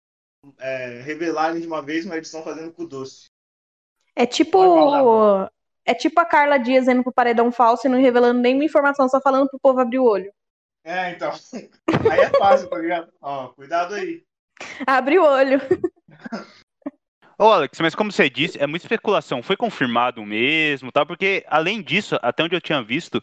[0.59, 3.27] é, revelarem de uma vez, mas eles estão fazendo com doce.
[4.15, 5.49] É tipo.
[5.85, 9.19] É tipo a Carla Dias indo pro paredão falso e não revelando nenhuma informação, só
[9.19, 10.31] falando pro povo abrir o olho.
[10.83, 11.31] É, então.
[12.11, 13.11] Aí é fácil, tá ligado?
[13.21, 14.23] Ó, cuidado aí.
[14.85, 15.59] Abre o olho.
[17.43, 19.43] Ô, Alex, mas como você disse, é muita especulação.
[19.43, 21.05] Foi confirmado mesmo, tá?
[21.05, 23.21] Porque, além disso, até onde eu tinha visto,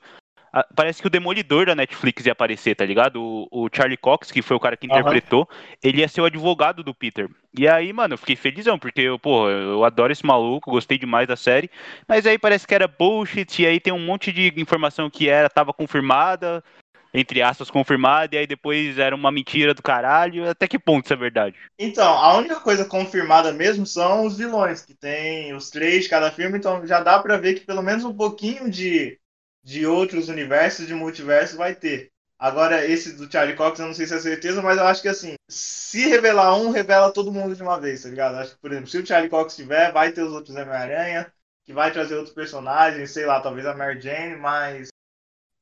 [0.77, 3.19] parece que o Demolidor da Netflix ia aparecer, tá ligado?
[3.19, 5.57] O, o Charlie Cox, que foi o cara que interpretou, uhum.
[5.83, 7.31] ele ia ser o advogado do Peter.
[7.59, 11.27] E aí, mano, eu fiquei felizão, porque eu, pô, eu adoro esse maluco, gostei demais
[11.27, 11.71] da série.
[12.07, 15.49] Mas aí parece que era bullshit, e aí tem um monte de informação que era,
[15.49, 16.63] tava confirmada,
[17.13, 20.49] entre aspas, confirmada, e aí depois era uma mentira do caralho.
[20.49, 21.57] Até que ponto isso é verdade?
[21.79, 26.31] Então, a única coisa confirmada mesmo são os vilões, que tem os três de cada
[26.31, 29.19] filme, então já dá para ver que pelo menos um pouquinho de,
[29.63, 32.11] de outros universos, de multiverso, vai ter.
[32.39, 35.09] Agora, esse do Charlie Cox, eu não sei se é certeza, mas eu acho que
[35.09, 38.37] assim, se revelar um, revela todo mundo de uma vez, tá ligado?
[38.37, 41.31] Acho que, por exemplo, se o Charlie Cox tiver, vai ter os outros Homem-Aranha,
[41.67, 44.89] que vai trazer outros personagens, sei lá, talvez a Mary Jane, mas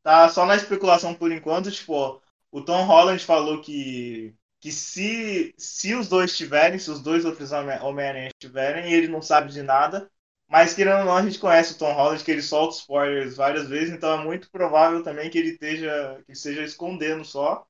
[0.09, 1.71] tá só na especulação por enquanto.
[1.71, 7.27] Tipo, o Tom Holland falou que, que se, se os dois tiverem, se os dois
[7.27, 10.11] outros Homem-Aranha tiverem, ele não sabe de nada.
[10.49, 13.69] Mas querendo ou não, a gente conhece o Tom Holland, que ele solta spoilers várias
[13.69, 17.67] vezes, então é muito provável também que ele esteja, que esteja escondendo só.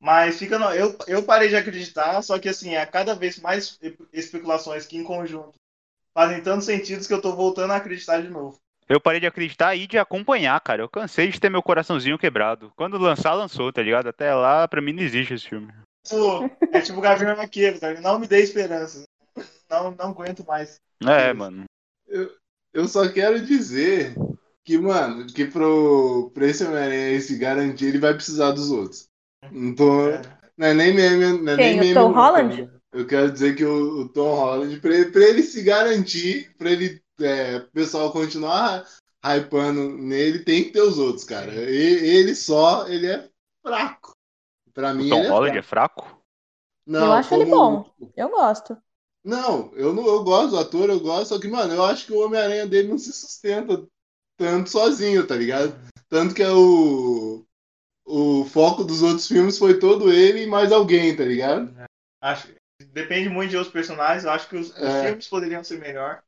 [0.00, 0.72] Mas fica no...
[0.72, 3.78] eu, eu parei de acreditar, só que assim, é cada vez mais
[4.12, 5.58] especulações que em conjunto
[6.14, 8.60] fazem tantos sentidos que eu tô voltando a acreditar de novo.
[8.90, 10.82] Eu parei de acreditar e de acompanhar, cara.
[10.82, 12.72] Eu cansei de ter meu coraçãozinho quebrado.
[12.74, 14.08] Quando lançar, lançou, tá ligado?
[14.08, 15.72] Até lá, pra mim, não existe esse filme.
[16.72, 17.94] É tipo o Gavião Arqueiro, tá?
[18.00, 19.04] Não me dê esperança.
[19.70, 20.80] Não, não aguento mais.
[21.06, 21.66] É, mano.
[22.08, 22.32] Eu,
[22.74, 24.12] eu só quero dizer
[24.64, 29.06] que, mano, que pro, pra esse Homem-Aranha se garantir, ele vai precisar dos outros.
[29.52, 30.22] Então, é.
[30.58, 31.40] não é nem meme.
[31.40, 32.68] Não é Quem, nem o Tom Holland?
[32.92, 36.72] Eu quero dizer que o, o Tom Holland, pra ele, pra ele se garantir, pra
[36.72, 38.86] ele é, o pessoal continuar
[39.24, 41.52] hypando nele, tem que ter os outros, cara.
[41.52, 43.28] ele só, ele é
[43.62, 44.12] fraco.
[44.72, 46.22] Pra mim, o Tom ele é Holland é fraco?
[46.86, 47.42] Não, eu acho como...
[47.42, 47.90] ele bom.
[48.16, 48.76] Eu gosto.
[49.22, 52.12] Não, eu não, eu gosto do ator, eu gosto, só que, mano, eu acho que
[52.12, 53.86] o Homem-Aranha dele não se sustenta
[54.38, 55.78] tanto sozinho, tá ligado?
[56.08, 57.44] Tanto que é o
[58.10, 61.72] o foco dos outros filmes foi todo ele e mais alguém, tá ligado?
[62.20, 62.52] Acho,
[62.92, 65.06] depende muito de outros personagens, eu acho que os, os é.
[65.06, 66.22] filmes poderiam ser melhor.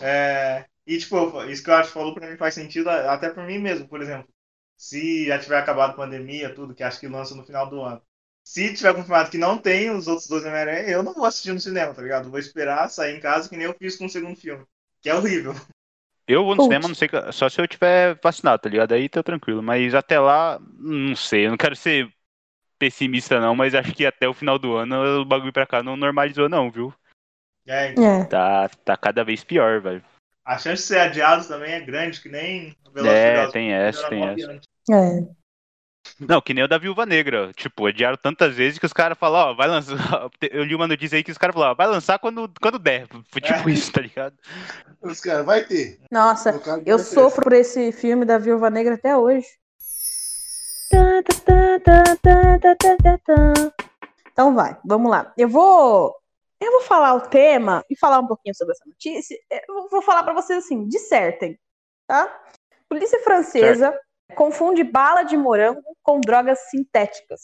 [0.00, 3.44] É, e, tipo, isso que eu acho que falou pra mim faz sentido até pra
[3.44, 4.28] mim mesmo, por exemplo.
[4.76, 8.00] Se já tiver acabado a pandemia, tudo, que acho que lança no final do ano.
[8.44, 11.58] Se tiver confirmado que não tem os outros dois Homem-Aranha, eu não vou assistir no
[11.58, 12.30] cinema, tá ligado?
[12.30, 14.64] Vou esperar sair em casa, que nem eu fiz com o segundo filme.
[15.00, 15.54] Que é horrível.
[16.28, 16.66] Eu vou no Putz.
[16.66, 18.92] cinema, não sei, só se eu tiver vacinado, tá ligado?
[18.92, 19.62] Aí tá tranquilo.
[19.62, 21.46] Mas até lá, não sei.
[21.46, 22.08] Eu não quero ser
[22.78, 25.96] pessimista, não, mas acho que até o final do ano o bagulho pra cá não
[25.96, 26.94] normalizou, não, viu?
[27.66, 28.04] É, então.
[28.04, 28.24] é.
[28.24, 30.02] Tá, tá cada vez pior, velho.
[30.44, 34.60] A chance de ser adiado também é grande, que nem É, tem essa, tem essa.
[34.90, 35.46] É.
[36.20, 37.52] Não, que nem o da Viúva Negra.
[37.54, 39.96] Tipo, adiaram tantas vezes que os caras falaram, ó, vai lançar.
[40.50, 43.08] Eu li uma notícia aí que os caras falaram, vai lançar quando, quando der.
[43.30, 43.72] Foi tipo é.
[43.72, 44.34] isso, tá ligado?
[45.02, 46.00] Os caras, vai ter.
[46.10, 49.46] Nossa, eu sofro por esse filme da Viúva Negra até hoje.
[54.32, 55.32] Então vai, vamos lá.
[55.36, 56.14] Eu vou
[56.60, 59.38] eu vou falar o tema e falar um pouquinho sobre essa notícia.
[59.68, 61.58] Eu vou falar para vocês assim, dissertem,
[62.06, 62.34] tá?
[62.88, 64.36] Polícia francesa certo.
[64.36, 67.40] confunde bala de morango com drogas sintéticas.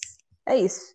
[0.47, 0.95] É isso.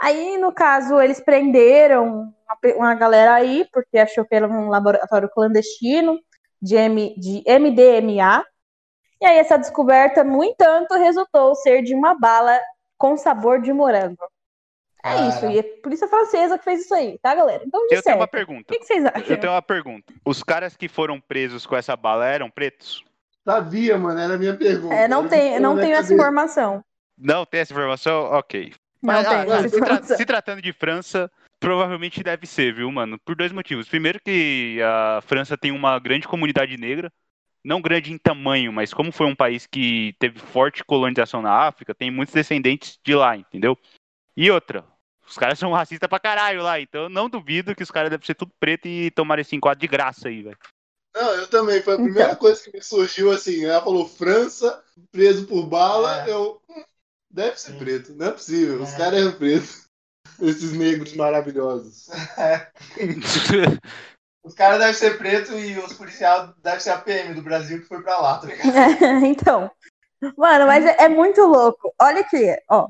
[0.00, 5.28] Aí, no caso, eles prenderam uma, uma galera aí, porque achou que era um laboratório
[5.28, 6.18] clandestino
[6.62, 8.44] de, M, de MDMA.
[9.20, 12.58] E aí, essa descoberta, no entanto, resultou ser de uma bala
[12.96, 14.24] com sabor de morango.
[15.04, 17.62] É isso, e é a polícia francesa que fez isso aí, tá, galera?
[17.64, 18.62] Então, Eu tenho uma pergunta.
[18.62, 19.22] O que, que, vocês acham?
[19.26, 20.12] Eu tenho uma pergunta.
[20.24, 23.04] Os caras que foram presos com essa bala eram pretos?
[23.44, 24.94] Sabia, mano, era a minha pergunta.
[24.94, 26.84] É, não, tem, não tenho essa informação.
[27.16, 28.24] Não tem essa informação?
[28.24, 28.74] Ok.
[29.02, 31.30] Não Mas, tem ah, se, tra se tratando de França,
[31.60, 33.18] provavelmente deve ser, viu, mano?
[33.24, 33.88] Por dois motivos.
[33.88, 37.12] Primeiro que a França tem uma grande comunidade negra,
[37.64, 41.94] não grande em tamanho, mas como foi um país que teve forte colonização na África,
[41.94, 43.78] tem muitos descendentes de lá, entendeu?
[44.40, 44.84] E outra,
[45.26, 48.24] os caras são racistas pra caralho lá, então eu não duvido que os caras devem
[48.24, 50.56] ser tudo preto e tomar esse enquadro de graça aí, velho.
[51.12, 51.82] Não, eu também.
[51.82, 52.36] Foi a primeira Então.
[52.38, 53.64] coisa que me surgiu assim.
[53.64, 56.24] Ela falou França, preso por bala.
[56.24, 56.30] É.
[56.30, 56.62] Eu.
[56.70, 56.84] hum,
[57.28, 57.78] Deve ser Sim.
[57.78, 58.80] preto, não é possível.
[58.80, 58.96] Os É.
[58.96, 59.88] caras eram pretos.
[60.40, 62.06] Esses negros maravilhosos.
[64.44, 67.88] Os caras devem ser preto e os policiais devem ser a PM do Brasil que
[67.88, 68.70] foi pra lá, tá ligado?
[69.26, 69.70] então.
[70.36, 71.92] Mano, mas é, é muito louco.
[72.00, 72.88] Olha aqui, ó.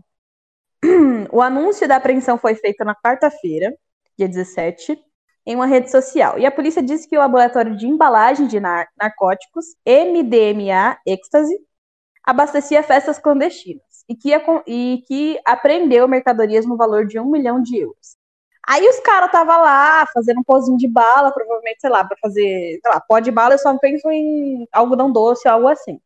[1.32, 3.74] O anúncio da apreensão foi feito na quarta-feira,
[4.16, 4.98] dia 17,
[5.46, 6.38] em uma rede social.
[6.38, 11.58] E a polícia disse que o laboratório de embalagem de nar- narcóticos, MDMA Ecstasy,
[12.24, 14.30] abastecia festas clandestinas e que,
[14.66, 18.16] e que apreendeu mercadorias no valor de um milhão de euros.
[18.68, 22.78] Aí os caras estavam lá fazendo um pozinho de bala, provavelmente, sei lá, para fazer,
[22.82, 25.98] sei lá, pó de bala, eu só penso em algodão doce, algo assim.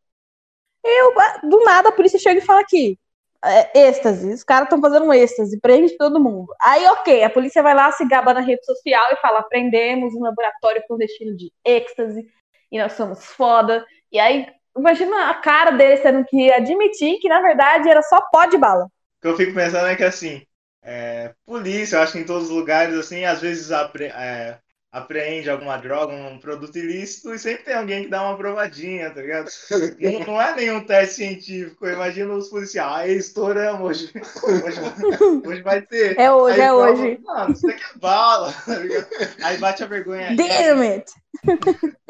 [0.85, 1.15] Eu,
[1.49, 2.99] do nada, a polícia chega e fala aqui,
[3.45, 6.53] é, êxtase, os caras estão fazendo um êxtase, prende todo mundo.
[6.61, 10.23] Aí, ok, a polícia vai lá, se gaba na rede social e fala, prendemos um
[10.23, 12.27] laboratório clandestino de êxtase,
[12.71, 13.85] e nós somos foda.
[14.11, 18.47] E aí, imagina a cara deles tendo que admitir que, na verdade, era só pó
[18.47, 18.85] de bala.
[18.85, 18.89] O
[19.23, 20.43] que eu fico pensando é que assim,
[20.83, 24.59] é, polícia, eu acho que em todos os lugares, assim, às vezes é,
[24.93, 29.23] apreende alguma droga, um produto ilícito, e sempre tem alguém que dá uma provadinha, tá
[29.23, 29.49] ligado?
[29.99, 31.87] Não, não é nenhum teste científico.
[31.87, 34.13] Imagina os policiais, aí estouramos hoje.
[34.45, 34.81] Hoje,
[35.47, 36.19] hoje vai ter.
[36.19, 37.21] É hoje, Aí é prova, hoje.
[37.23, 39.07] Mano, isso daqui é bala, tá ligado?
[39.43, 40.37] Aí bate a vergonha.
[40.37, 41.13] Damn it!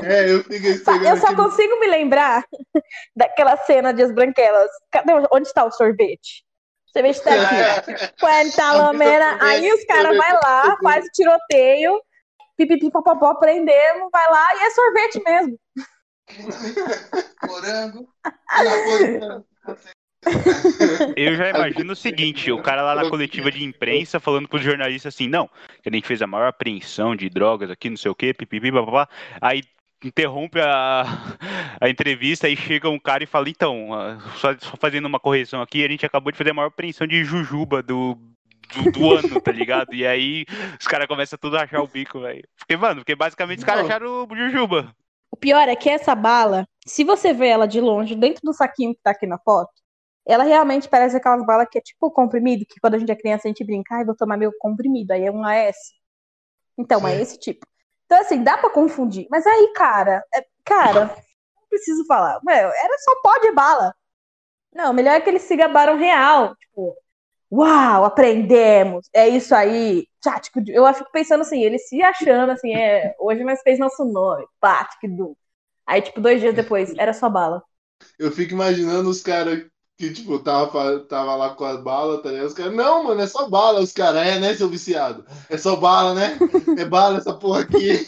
[0.02, 2.44] É, eu fiquei eu só aqui consigo me lembrar
[3.14, 4.70] daquela cena de As Branquelas.
[4.90, 6.44] Cadê, onde está o sorvete?
[6.88, 7.30] O sorvete tá
[7.78, 8.14] aqui.
[8.18, 9.38] Quentalomena.
[9.40, 12.00] Aí os caras vão lá, faz o tiroteio,
[12.66, 15.58] pipipi, popopó, prendemos, vai lá e é sorvete mesmo.
[17.46, 18.08] Morango.
[21.16, 25.14] Eu já imagino o seguinte, o cara lá na coletiva de imprensa falando pros jornalistas
[25.14, 25.48] assim, não,
[25.82, 28.70] que a gente fez a maior apreensão de drogas aqui, não sei o quê, pipipi,
[28.70, 29.08] papapá.
[29.40, 29.62] Aí
[30.04, 31.04] interrompe a,
[31.80, 35.60] a entrevista e chega um cara e fala, então, ah, só, só fazendo uma correção
[35.60, 38.16] aqui, a gente acabou de fazer a maior apreensão de jujuba do,
[38.72, 39.94] do, do ano, tá ligado?
[39.94, 40.44] E aí
[40.80, 42.46] os caras começam tudo a achar o bico, velho.
[42.58, 44.94] Porque, mano, porque basicamente os caras acharam o jujuba.
[45.30, 48.94] O pior é que essa bala, se você vê ela de longe, dentro do saquinho
[48.94, 49.72] que tá aqui na foto,
[50.26, 53.46] ela realmente parece aquelas balas que é tipo comprimido, que quando a gente é criança
[53.46, 55.76] a gente brinca, ai, vou tomar meu comprimido, aí é um AS.
[56.78, 57.22] Então, é Sim.
[57.22, 57.66] esse tipo.
[58.06, 59.26] Então, assim, dá pra confundir.
[59.30, 62.38] Mas aí, cara, é- cara, não preciso falar.
[62.44, 63.94] Meu, era só pó de bala.
[64.74, 66.54] Não, melhor é que eles se gabaram real.
[66.56, 66.94] Tipo,
[67.52, 69.08] uau, aprendemos.
[69.12, 70.06] É isso aí.
[70.20, 70.72] Tático de...
[70.72, 75.08] Eu fico pensando assim, eles se achando assim, é, hoje nós fez nosso nome, Pático
[75.08, 75.36] do.
[75.86, 77.62] Aí, tipo, dois dias depois, era só bala.
[78.18, 79.66] Eu fico imaginando os caras
[79.98, 82.46] que, tipo, tava, tava lá com as balas, tá ligado?
[82.46, 83.80] Os caras, não, mano, é só bala.
[83.80, 85.24] Os caras, é, né, seu viciado?
[85.50, 86.38] É só bala, né?
[86.78, 88.06] É bala essa porra aqui.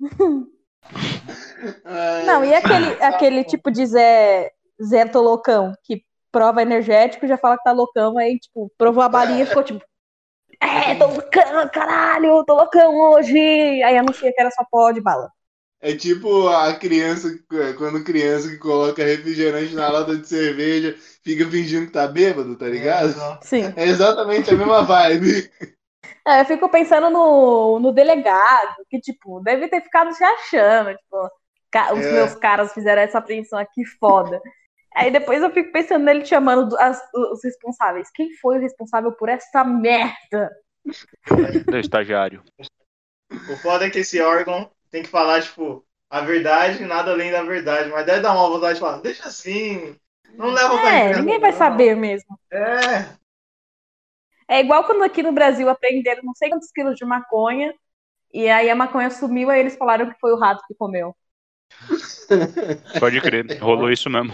[2.26, 4.50] Não, e aquele, aquele tipo de Zé,
[4.82, 6.02] Zé tô loucão, que
[6.32, 9.84] prova energético, já fala que tá loucão, aí, tipo, provou a balinha e ficou tipo,
[10.62, 13.38] é, tô loucão, caralho, tô loucão hoje.
[13.38, 15.30] Aí anuncia que era só pó de bala.
[15.80, 17.28] É tipo a criança,
[17.76, 22.66] quando criança que coloca refrigerante na lata de cerveja, fica fingindo que tá bêbado, tá
[22.66, 23.14] ligado?
[23.42, 23.72] Sim.
[23.76, 25.48] É exatamente a mesma vibe.
[26.26, 31.30] É, eu fico pensando no, no delegado, que, tipo, deve ter ficado se achando, tipo,
[31.96, 32.12] os É.
[32.12, 34.40] meus caras fizeram essa apreensão aqui foda.
[34.94, 38.10] Aí depois eu fico pensando nele chamando do- as- os responsáveis.
[38.12, 40.50] Quem foi o responsável por essa merda?
[41.70, 42.42] Do estagiário.
[43.50, 47.30] O foda é que esse órgão tem que falar, tipo, a verdade e nada além
[47.30, 47.90] da verdade.
[47.90, 49.96] Mas deve dar uma vontade de falar, deixa assim.
[50.36, 51.58] Não leva pra É, empresa, ninguém vai não.
[51.58, 52.38] saber mesmo.
[52.50, 53.18] É.
[54.48, 57.72] É igual quando aqui no Brasil apreenderam não sei quantos quilos de maconha,
[58.34, 61.14] e aí a maconha sumiu, aí eles falaram que foi o rato que comeu.
[62.98, 64.32] Pode crer, rolou isso mesmo.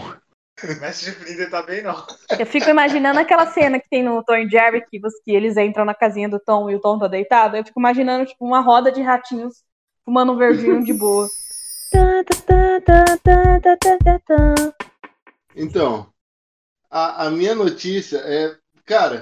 [0.79, 2.05] Mestre Splinter tá bem, não.
[2.39, 5.57] Eu fico imaginando aquela cena que tem no Tom e Jerry, que, você- que eles
[5.57, 7.57] entram na casinha do Tom e o Tom tá deitado.
[7.57, 9.63] Eu fico imaginando, tipo, uma roda de ratinhos
[10.05, 11.27] fumando um verdinho de boa.
[15.55, 16.07] Então,
[16.89, 19.21] a, a minha notícia é, cara,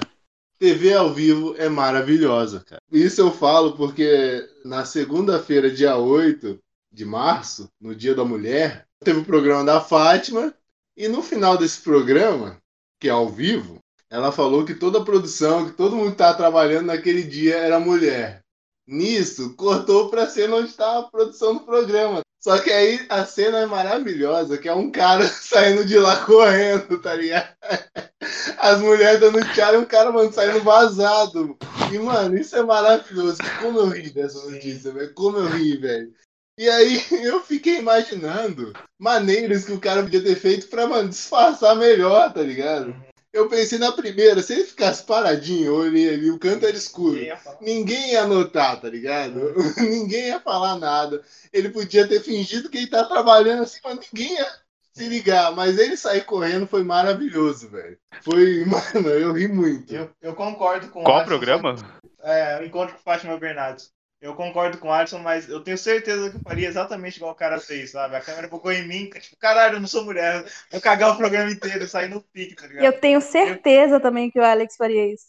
[0.59, 2.81] TV ao vivo é maravilhosa, cara.
[2.91, 6.59] Isso eu falo porque na segunda-feira, dia 8
[6.91, 10.53] de março, no Dia da Mulher, teve o programa da Fátima
[10.95, 12.57] e no final desse programa,
[12.99, 13.79] que é ao vivo,
[14.09, 17.79] ela falou que toda a produção, que todo mundo que estava trabalhando naquele dia era
[17.79, 18.41] mulher.
[18.85, 22.21] Nisso, cortou pra cena onde está a produção do programa.
[22.39, 27.01] Só que aí a cena é maravilhosa, que é um cara saindo de lá correndo,
[27.01, 27.55] tá ligado?
[28.59, 31.57] As mulheres dando tchau e um cara, mano, saindo vazado.
[31.91, 33.37] E, mano, isso é maravilhoso.
[33.61, 35.13] Como eu ri dessa notícia, velho.
[35.13, 36.13] Como eu ri, velho.
[36.57, 41.75] E aí eu fiquei imaginando maneiras que o cara podia ter feito pra, mano, disfarçar
[41.75, 42.95] melhor, tá ligado?
[43.31, 47.13] Eu pensei na primeira, se ele ficasse paradinho, olhei ali, o canto era escuro.
[47.13, 47.57] Ninguém ia falar.
[47.61, 49.55] Ninguém ia notar, tá ligado?
[49.81, 51.23] ninguém ia falar nada.
[51.51, 54.47] Ele podia ter fingido que ele tá trabalhando assim, mas ninguém ia
[54.91, 55.51] se ligar.
[55.51, 57.97] Mas ele sair correndo foi maravilhoso, velho.
[58.21, 58.63] Foi,
[58.93, 59.91] mano, eu ri muito.
[59.91, 61.75] Eu, eu concordo com o Qual Alisson, programa?
[62.21, 63.91] É, o encontro com Fátima Bernardes.
[64.23, 67.35] Eu concordo com o Alisson, mas eu tenho certeza que eu faria exatamente igual o
[67.35, 68.15] cara fez, sabe?
[68.15, 70.45] A câmera focou em mim, tipo, caralho, eu não sou mulher.
[70.71, 72.85] Eu cagar o programa inteiro, sair no pique, tá ligado?
[72.85, 75.25] Eu tenho certeza também que o Alex faria isso.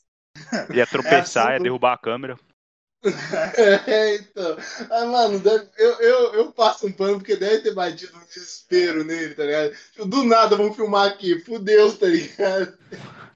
[0.72, 1.64] Ia tropeçar, É, ia tudo.
[1.64, 2.38] derrubar a câmera.
[3.86, 4.56] É, então.
[4.90, 9.04] Ah, mano, deve- eu, eu, eu passo um pano porque deve ter batido um desespero
[9.04, 9.72] nele, tá ligado?
[9.92, 12.78] Tipo, do nada vamos filmar aqui, fudeu, tá ligado?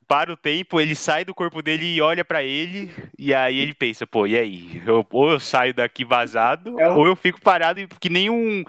[0.09, 3.75] Para o tempo, ele sai do corpo dele e olha pra ele, e aí ele
[3.75, 4.83] pensa, pô, e aí?
[4.87, 8.64] Eu- ou eu saio daqui vazado, É ou eu fico parado e que nem um.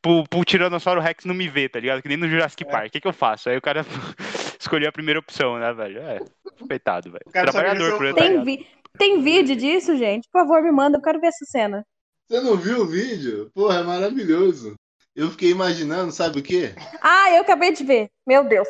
[0.00, 2.00] Pro, pro Tiranossauro Rex não me vê, tá ligado?
[2.00, 2.66] Que nem no Jurassic É.
[2.66, 2.86] Park.
[2.86, 3.50] O que, que eu faço?
[3.50, 3.84] Aí o cara
[4.58, 6.00] escolheu a primeira opção, né, velho?
[6.00, 6.20] É,
[6.66, 7.24] coitado, velho.
[7.30, 8.44] Trabalhador, proletariado.
[8.44, 10.26] Tem, vi- tem vídeo disso, gente?
[10.32, 11.84] Por favor, me manda, eu quero ver essa cena.
[12.30, 13.50] Você não viu o vídeo?
[13.54, 14.74] Porra, é maravilhoso.
[15.16, 16.74] Eu fiquei imaginando, sabe o quê?
[17.02, 18.08] Ah, eu acabei de ver.
[18.26, 18.68] Meu Deus.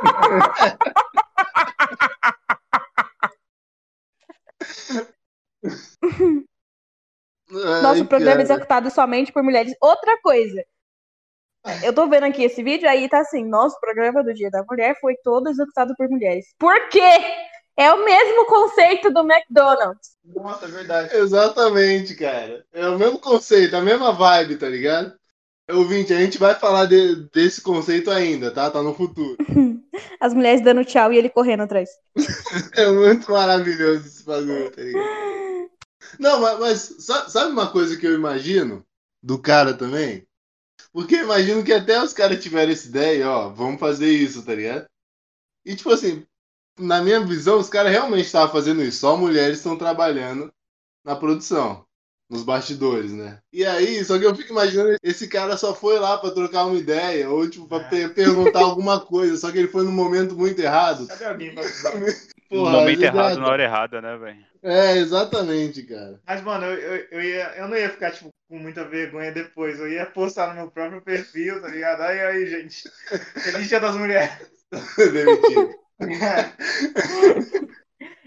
[7.82, 9.74] Nosso Ai, programa é executado somente por mulheres.
[9.80, 10.64] Outra coisa.
[11.82, 14.96] Eu tô vendo aqui esse vídeo, aí tá assim, nosso programa do Dia da Mulher
[14.98, 16.46] foi todo executado por mulheres.
[16.58, 17.20] Por quê?
[17.76, 20.16] É o mesmo conceito do McDonald's.
[20.24, 21.16] Nossa, é verdade.
[21.16, 22.64] Exatamente, cara.
[22.72, 25.19] É o mesmo conceito, a mesma vibe, tá ligado?
[25.72, 28.70] Ouvinte, a gente vai falar de- desse conceito ainda, tá?
[28.70, 29.36] Tá no futuro.
[30.20, 31.90] As mulheres dando tchau e ele correndo atrás.
[32.74, 35.70] É muito maravilhoso esse bagulho, tá ligado?
[36.18, 38.84] Não, mas, mas sa- sabe uma coisa que eu imagino
[39.22, 40.26] do cara também?
[40.92, 44.54] Porque eu imagino que até os caras tiveram essa ideia, ó, vamos fazer isso, tá
[44.54, 44.86] ligado?
[45.64, 46.26] E tipo assim,
[46.78, 49.00] na minha visão, os caras realmente estavam fazendo isso.
[49.00, 50.52] Só mulheres estão trabalhando
[51.04, 51.84] na produção,
[52.30, 53.38] nos bastidores, né?
[53.52, 56.78] E aí, só que eu fico imaginando, esse cara só foi lá pra trocar uma
[56.78, 60.60] ideia, ou tipo, pra per- perguntar alguma coisa, só que ele foi no momento muito
[60.60, 61.06] errado.
[61.08, 61.64] Cadê alguém pra
[62.50, 63.16] No momento exato.
[63.16, 64.44] errado, na hora errada, né, velho?
[64.62, 66.20] É, exatamente, cara.
[66.26, 69.78] Mas, mano, eu, eu, eu, ia, eu não ia ficar, tipo, com muita vergonha depois.
[69.78, 72.00] Eu ia postar no meu próprio perfil, tá ligado?
[72.02, 72.82] Aí, aí, gente.
[73.40, 74.32] Feliz Dia das Mulheres.
[74.98, 75.70] Demitido.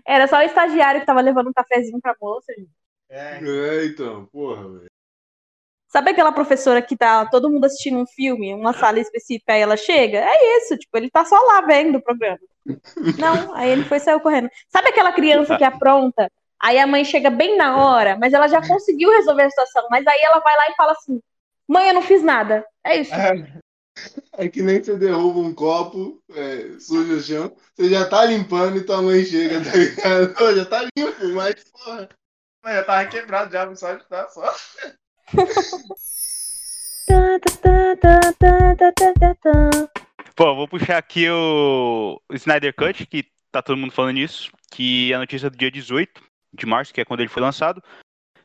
[0.08, 2.70] Era só o estagiário que tava levando um cafezinho pra moça, gente.
[3.14, 4.92] É, É, então, porra, velho.
[5.88, 9.78] Sabe aquela professora que tá todo mundo assistindo um filme, uma sala específica, aí ela
[9.78, 10.18] chega?
[10.18, 12.40] É isso, tipo, ele tá só lá vendo o programa.
[13.20, 14.50] Não, aí ele foi e saiu correndo.
[14.70, 16.32] Sabe aquela criança que apronta?
[16.60, 19.86] Aí a mãe chega bem na hora, mas ela já conseguiu resolver a situação.
[19.92, 21.22] Mas aí ela vai lá e fala assim:
[21.68, 22.66] Mãe, eu não fiz nada.
[22.84, 23.14] É isso.
[24.32, 28.78] É que nem você derruba um copo, é, suja o chão, você já tá limpando
[28.78, 30.56] e tua mãe chega, tá ligado?
[30.58, 32.10] Já tá limpo, mas, porra.
[32.66, 34.56] Eu tava quebrado já, só tá só.
[40.36, 45.12] Pô, vou puxar aqui o, o Snyder Cut, que tá todo mundo falando nisso, que
[45.12, 46.22] é a notícia do dia 18
[46.54, 47.84] de março, que é quando ele foi lançado.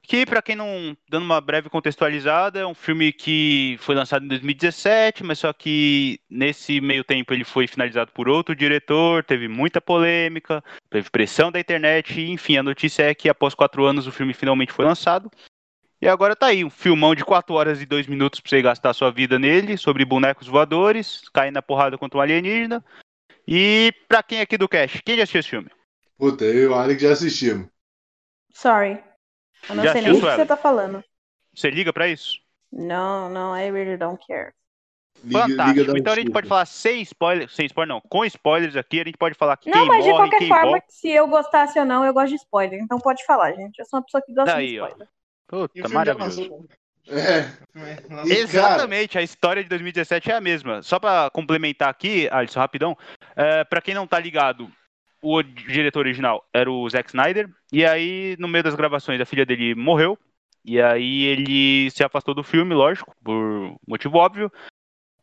[0.09, 0.97] Que, pra quem não.
[1.07, 6.19] Dando uma breve contextualizada, é um filme que foi lançado em 2017, mas só que
[6.31, 11.61] nesse meio tempo ele foi finalizado por outro diretor, teve muita polêmica, teve pressão da
[11.61, 15.31] internet, e, enfim, a notícia é que após quatro anos o filme finalmente foi lançado.
[16.01, 18.95] E agora tá aí, um filmão de 4 horas e 2 minutos pra você gastar
[18.95, 22.83] sua vida nele, sobre bonecos voadores, cair na porrada contra um alienígena.
[23.47, 25.71] E pra quem aqui do Cash, quem já assistiu esse filme?
[26.17, 27.69] Puta, eu e o Alex já assistimos.
[28.55, 29.07] Sorry.
[29.69, 31.03] Eu não Já sei nem o que você tá falando.
[31.55, 32.39] Você liga pra isso?
[32.73, 34.53] Não, não, I really don't care.
[35.25, 35.79] Liga, Fantástico.
[35.81, 39.01] liga da então a gente pode falar sem spoiler, sem spoiler não, com spoilers aqui,
[39.01, 40.87] a gente pode falar que Não, quem mas de morre, qualquer quem forma, volta.
[40.89, 42.79] se eu gostasse ou não, eu gosto de spoiler.
[42.81, 43.79] Então pode falar, gente.
[43.79, 44.87] Eu sou uma pessoa que gosta Daí, de ó.
[44.87, 45.09] spoiler.
[45.51, 46.69] O Puta, maravilhoso.
[47.11, 48.27] É, O filme lançou.
[48.27, 50.83] E, cara- Exatamente, a história de 2017 é a mesma.
[50.83, 52.97] Só pra complementar aqui, Alisson, rapidão,
[53.35, 54.71] é, para quem não tá ligado,
[55.23, 59.45] o diretor original era o Zack Snyder, e aí, no meio das gravações, a filha
[59.45, 60.19] dele morreu,
[60.65, 64.53] e aí ele se afastou do filme, lógico, por motivo óbvio,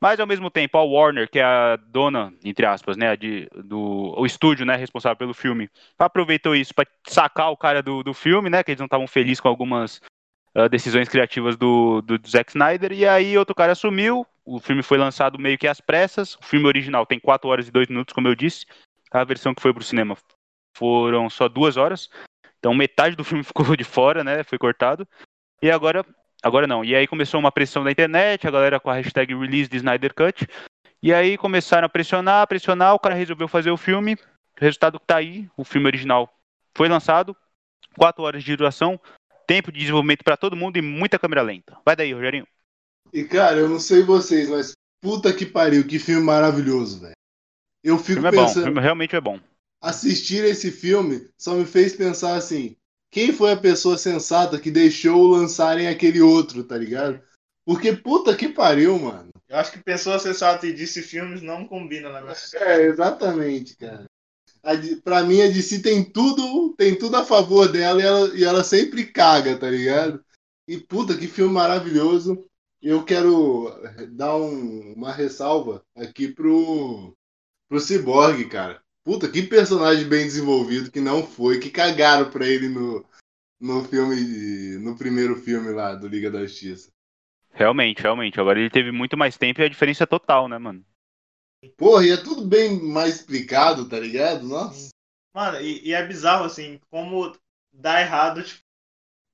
[0.01, 4.13] mas ao mesmo tempo, a Warner, que é a dona, entre aspas, né, de, do
[4.17, 8.49] o estúdio, né, responsável pelo filme, aproveitou isso pra sacar o cara do, do filme,
[8.49, 10.01] né, que eles não estavam felizes com algumas
[10.55, 14.83] uh, decisões criativas do, do, do Zack Snyder, e aí outro cara assumiu, o filme
[14.83, 18.13] foi lançado meio que às pressas, o filme original tem 4 horas e 2 minutos,
[18.13, 18.65] como eu disse,
[19.11, 20.17] a versão que foi pro cinema
[20.75, 22.09] foram só duas horas,
[22.59, 25.07] então metade do filme ficou de fora, né, foi cortado,
[25.61, 26.05] e agora,
[26.43, 29.69] agora não, e aí começou uma pressão da internet, a galera com a hashtag release
[29.69, 30.47] de Snyder Cut,
[31.01, 34.17] e aí começaram a pressionar, pressionar, o cara resolveu fazer o filme, o
[34.59, 36.33] resultado que tá aí, o filme original
[36.75, 37.35] foi lançado,
[37.97, 38.99] 4 horas de duração,
[39.47, 41.77] tempo de desenvolvimento para todo mundo e muita câmera lenta.
[41.85, 42.47] Vai daí, Rogerinho.
[43.13, 47.15] E cara, eu não sei vocês, mas puta que pariu, que filme maravilhoso, velho.
[47.85, 48.39] Eu fico pensando.
[48.39, 49.39] É bom, o filme realmente é bom.
[49.79, 52.75] Assistir esse filme só me fez pensar assim:
[53.11, 57.21] quem foi a pessoa sensata que deixou lançarem aquele outro, tá ligado?
[57.63, 59.29] Porque puta que pariu, mano.
[59.47, 64.05] Eu acho que pessoa sensata e disse filmes não combina na minha É, exatamente, cara.
[65.03, 68.63] Pra mim, a DC tem tudo, tem tudo a favor dela e ela, e ela
[68.63, 70.25] sempre caga, tá ligado?
[70.67, 72.43] E puta, que filme maravilhoso.
[72.81, 73.71] Eu quero
[74.09, 77.15] dar um, uma ressalva aqui pro,
[77.67, 78.81] pro Cyborg, cara.
[79.03, 83.05] Puta, que personagem bem desenvolvido que não foi, que cagaram pra ele no,
[83.59, 86.89] no filme, no primeiro filme lá do Liga da Justiça.
[87.51, 88.39] Realmente, realmente.
[88.39, 90.83] Agora ele teve muito mais tempo e a diferença é total, né, mano?
[91.77, 94.47] Porra, e é tudo bem mais explicado, tá ligado?
[94.47, 94.89] Nossa.
[95.33, 97.35] Mano, e, e é bizarro, assim, como
[97.73, 98.61] dá errado, tipo,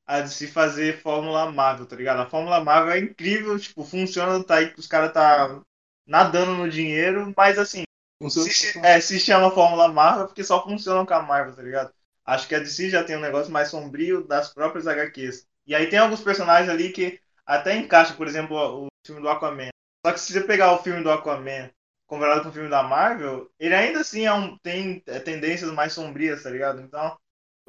[0.06, 2.22] a de se fazer Fórmula Marvel, tá ligado?
[2.22, 5.62] A Fórmula Marvel é incrível, tipo, funciona, tá aí, os caras tá
[6.06, 7.84] nadando no dinheiro, mas assim,
[8.30, 11.94] se, é, se chama Fórmula Marvel porque só funciona com a Marvel, tá ligado?
[12.26, 15.48] Acho que a DC já tem um negócio mais sombrio das próprias HQs.
[15.66, 19.70] E aí tem alguns personagens ali que até encaixa, por exemplo, o filme do Aquaman.
[20.06, 21.70] Só que se você pegar o filme do Aquaman
[22.08, 25.94] comparado com o filme da Marvel, ele ainda assim é um, tem é, tendências mais
[25.94, 26.82] sombrias, tá ligado?
[26.82, 27.18] Então,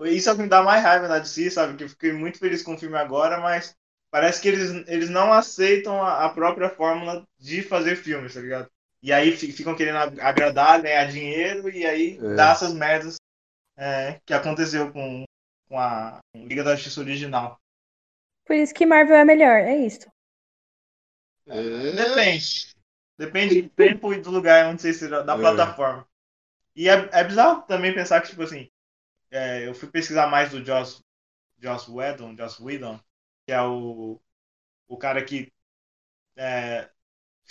[0.00, 1.76] isso é o que me dá mais raiva da DC, sabe?
[1.76, 3.76] Que eu fiquei muito feliz com o filme agora, mas
[4.10, 8.68] parece que eles, eles não aceitam a, a própria fórmula de fazer filmes, tá ligado?
[9.02, 12.34] E aí ficam querendo agradar, ganhar dinheiro, e aí é.
[12.34, 13.16] dá essas merdas
[13.76, 15.24] é, que aconteceu com,
[15.68, 17.58] com a Liga da Justiça original.
[18.44, 20.08] Por isso que Marvel é melhor, é isso.
[21.48, 21.92] É...
[21.92, 22.72] Depende.
[23.18, 25.38] Depende do tempo e do lugar onde você esteja, da é.
[25.38, 26.06] plataforma.
[26.74, 28.68] E é, é bizarro também pensar que, tipo assim,
[29.30, 31.00] é, eu fui pesquisar mais do Joss,
[31.58, 32.98] Joss Whedon, Joss Whedon,
[33.46, 34.20] que é o,
[34.88, 35.52] o cara que
[36.36, 36.90] é,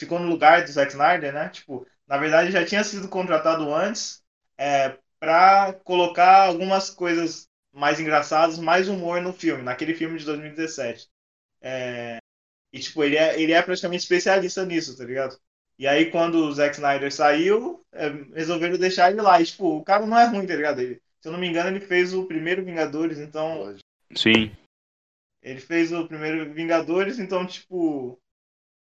[0.01, 1.49] ficou no lugar do Zack Snyder, né?
[1.49, 4.21] Tipo, na verdade já tinha sido contratado antes
[4.57, 11.07] é, para colocar algumas coisas mais engraçadas, mais humor no filme, naquele filme de 2017.
[11.61, 12.17] É,
[12.73, 15.37] e, tipo, ele é, ele é praticamente especialista nisso, tá ligado?
[15.77, 19.41] E aí, quando o Zack Snyder saiu, é, resolveram deixar ele lá.
[19.41, 20.79] E, tipo, o cara não é ruim, tá ligado?
[20.79, 23.75] Ele, se eu não me engano, ele fez o primeiro Vingadores, então.
[24.15, 24.51] Sim.
[25.41, 28.20] Ele fez o primeiro Vingadores, então, tipo.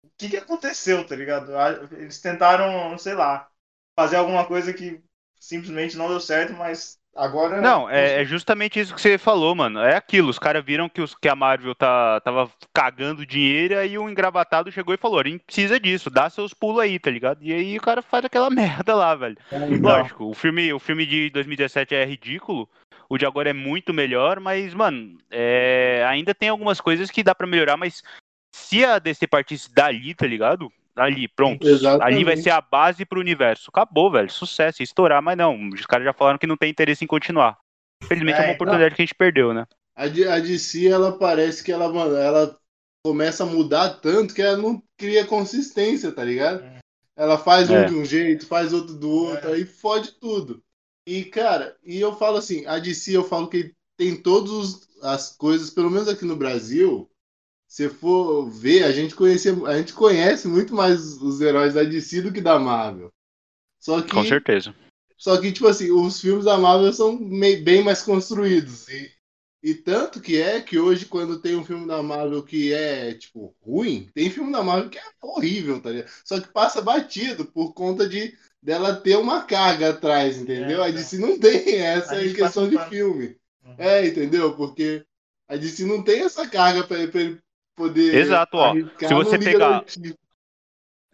[0.04, 1.52] O que, que aconteceu, tá ligado?
[1.94, 3.48] Eles tentaram, sei lá,
[3.96, 5.02] fazer alguma coisa que
[5.40, 7.62] simplesmente não deu certo, mas Agora.
[7.62, 9.80] Não, é, é, justamente isso que você falou, mano.
[9.80, 10.30] É aquilo.
[10.30, 14.72] Os caras viram que, os, que a Marvel tá, tava cagando dinheiro, aí o engravatado
[14.72, 17.44] chegou e falou: a gente precisa disso, dá seus pulos aí, tá ligado?
[17.44, 19.38] E aí o cara faz aquela merda lá, velho.
[19.52, 22.68] É, Lógico, o filme, o filme de 2017 é ridículo.
[23.08, 27.36] O de agora é muito melhor, mas, mano, é, ainda tem algumas coisas que dá
[27.36, 28.02] para melhorar, mas
[28.54, 30.72] se a DC partisse dali, tá ligado?
[30.96, 31.68] ali, pronto.
[31.68, 32.16] Exatamente.
[32.16, 33.70] Ali vai ser a base pro universo.
[33.70, 34.30] Acabou, velho.
[34.30, 35.70] Sucesso, estourar, mas não.
[35.70, 37.58] Os caras já falaram que não tem interesse em continuar.
[38.04, 38.96] Infelizmente é, é uma oportunidade não.
[38.96, 39.66] que a gente perdeu, né?
[39.96, 42.58] A, a DC, ela parece que ela, ela
[43.06, 46.64] começa a mudar tanto que ela não cria consistência, tá ligado?
[46.64, 46.80] É.
[47.16, 47.86] Ela faz um é.
[47.86, 49.54] de um jeito, faz outro do outro, é.
[49.54, 50.64] aí fode tudo.
[51.08, 55.70] E, cara, e eu falo assim, a DC eu falo que tem todas as coisas,
[55.70, 57.10] pelo menos aqui no Brasil,
[57.74, 62.22] se for ver, a gente, conhece, a gente conhece muito mais os heróis da DC
[62.22, 63.12] do que da Marvel.
[63.80, 64.76] Só que, Com certeza.
[65.18, 68.88] Só que, tipo assim, os filmes da Marvel são bem mais construídos.
[68.90, 69.12] E,
[69.64, 73.56] e tanto que é que hoje, quando tem um filme da Marvel que é, tipo,
[73.66, 76.12] ruim, tem filme da Marvel que é horrível, tá ligado?
[76.24, 80.84] Só que passa batido por conta de dela ter uma carga atrás, entendeu?
[80.84, 83.36] É, a DC não tem essa em questão de filme.
[83.66, 83.76] Uhum.
[83.80, 84.56] É, entendeu?
[84.56, 85.04] Porque
[85.48, 87.02] a DC não tem essa carga para
[87.76, 88.16] poder.
[88.16, 88.74] Exato, ó.
[89.00, 89.84] Se você pegar.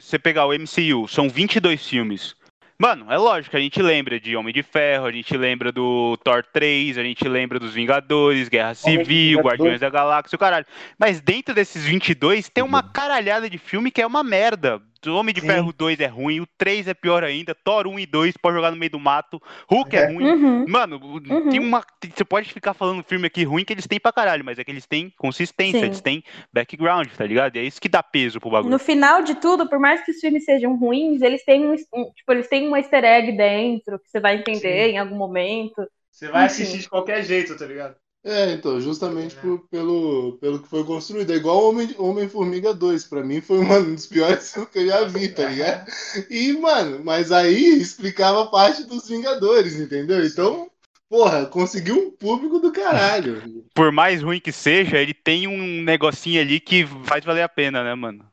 [0.01, 2.33] Você pegar o MCU, são 22 filmes.
[2.81, 6.45] Mano, é lógico, a gente lembra de Homem de Ferro, a gente lembra do Thor
[6.53, 10.65] 3, a gente lembra dos Vingadores, Guerra Civil, Guardiões da Galáxia, o caralho.
[10.97, 14.81] Mas dentro desses 22 tem uma caralhada de filme que é uma merda.
[15.07, 15.47] Homem de Sim.
[15.47, 18.71] Ferro 2 é ruim, o 3 é pior ainda, Thor 1 e 2 pode jogar
[18.71, 20.05] no meio do mato, Hulk é, É.
[20.11, 20.25] ruim.
[20.25, 20.65] Uhum.
[20.67, 21.83] Mano, o- tem uma.
[22.13, 24.71] Você pode ficar falando filme aqui ruim que eles têm pra caralho, mas é que
[24.71, 25.85] eles têm consistência, Sim.
[25.85, 26.23] eles têm
[26.53, 27.55] background, tá ligado?
[27.55, 28.71] E é isso que dá peso pro bagulho.
[28.71, 32.11] No final de tudo, por mais que os filmes sejam ruins, eles têm um, um-
[32.11, 34.91] tipo, eles têm um easter egg dentro que você vai entender Sim.
[34.93, 35.87] em algum momento.
[36.11, 36.53] Você vai Enfim.
[36.63, 37.95] assistir de qualquer jeito, tá ligado?
[38.23, 39.41] É, então, justamente É.
[39.41, 41.31] por- pelo, pelo que foi construído.
[41.31, 43.05] É igual Homem- Homem-Formiga 2.
[43.05, 45.89] Pra mim foi uma- um dos piores que eu já vi, tá ligado?
[46.29, 50.25] E, mano, mas aí explicava parte dos Vingadores, entendeu?
[50.25, 50.69] Então,
[51.09, 53.41] porra, conseguiu um público do caralho.
[53.73, 57.83] Por mais ruim que seja, ele tem um negocinho ali que faz valer a pena,
[57.85, 58.25] né, mano?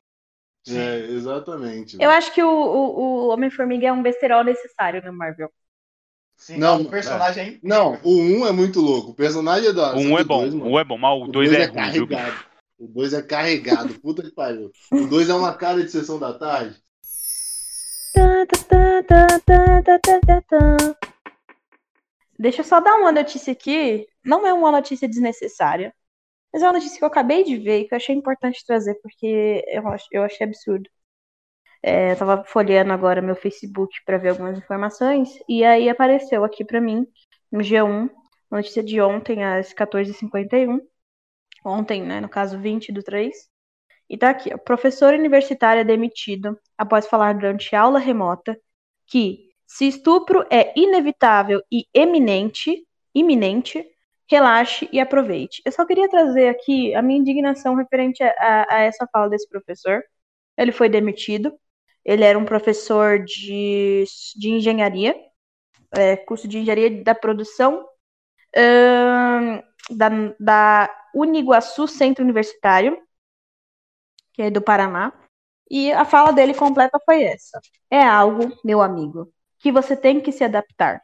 [0.66, 0.78] Sim.
[0.80, 1.97] É, exatamente.
[2.01, 5.49] Eu acho que o, o, o Homem-Formiga é um besterol necessário na Marvel.
[6.37, 7.68] Sim, Não, o personagem é incrível.
[7.68, 9.11] Não, o 1 é muito louco.
[9.11, 9.97] O personagem é da.
[9.97, 11.64] O só 1 que é bom, dois, o 1 é bom, mas o 2 é
[11.64, 12.47] ruim, viu, bicho?
[12.78, 14.70] O 2 é carregado, puta que pariu.
[14.93, 16.76] O 2 é uma cara de sessão da tarde.
[22.39, 24.07] Deixa eu só dar uma notícia aqui.
[24.24, 25.95] Não é uma notícia desnecessária.
[26.53, 28.95] Mas é uma notícia que eu acabei de ver e que eu achei importante trazer,
[29.03, 29.64] porque
[30.12, 30.89] eu achei absurdo.
[31.89, 36.64] É, eu tava folheando agora meu Facebook pra ver algumas informações, e aí apareceu aqui
[36.64, 37.07] pra mim,
[37.53, 38.11] no G1,
[38.51, 40.80] notícia de ontem, às 14h51.
[41.64, 43.37] Ontem, né, no caso 20 do 3.
[44.11, 48.59] E tá aqui, ó, professor universitário é demitido após falar durante aula remota
[49.09, 53.84] que se estupro é inevitável e eminente, iminente,
[54.30, 55.62] relaxe e aproveite.
[55.66, 59.49] Eu só queria trazer aqui a minha indignação referente a, a- a essa fala desse
[59.49, 60.03] professor.
[60.57, 61.53] Ele foi demitido.
[62.07, 64.05] Ele era um professor de,
[64.37, 65.13] de engenharia,
[65.91, 67.85] é, curso de engenharia da produção
[68.57, 72.97] ahn, da, da Uniguaçu Centro Universitário,
[74.33, 75.13] que é do Paraná.
[75.69, 77.61] E a fala dele completa foi essa.
[77.91, 81.03] É algo, meu amigo, que você tem que se adaptar.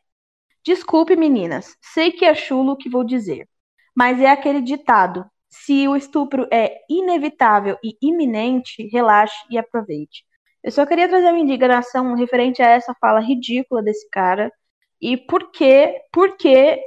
[0.64, 3.48] Desculpe, meninas, sei que é chulo o que vou dizer,
[3.94, 10.24] mas é aquele ditado: se o estupro é inevitável e iminente, relaxe e aproveite.
[10.62, 14.52] Eu só queria trazer uma indignação referente a essa fala ridícula desse cara
[15.00, 16.36] e por que, por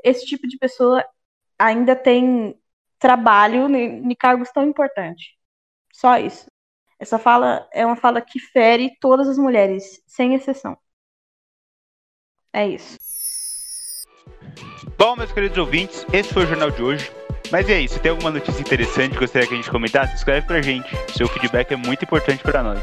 [0.04, 1.04] esse tipo de pessoa
[1.60, 2.58] ainda tem
[2.98, 5.28] trabalho em cargos tão importantes.
[5.94, 6.46] Só isso.
[6.98, 10.78] Essa fala é uma fala que fere todas as mulheres, sem exceção.
[12.54, 12.98] É isso.
[14.98, 17.12] Bom, meus queridos ouvintes, esse foi o jornal de hoje.
[17.52, 20.48] Mas e aí, se tem alguma notícia interessante que gostaria que a gente comentasse, escreve
[20.48, 20.90] pra gente.
[21.16, 22.82] Seu feedback é muito importante pra nós.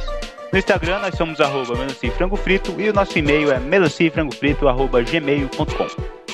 [0.52, 5.86] No Instagram nós somos arroba melancifrangofrito e o nosso e-mail é melancifrangofrito.gmail.com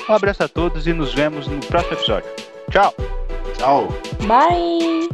[0.09, 2.29] Um abraço a todos e nos vemos no próximo episódio.
[2.69, 2.93] Tchau!
[3.57, 3.87] Tchau.
[4.27, 5.07] Bye!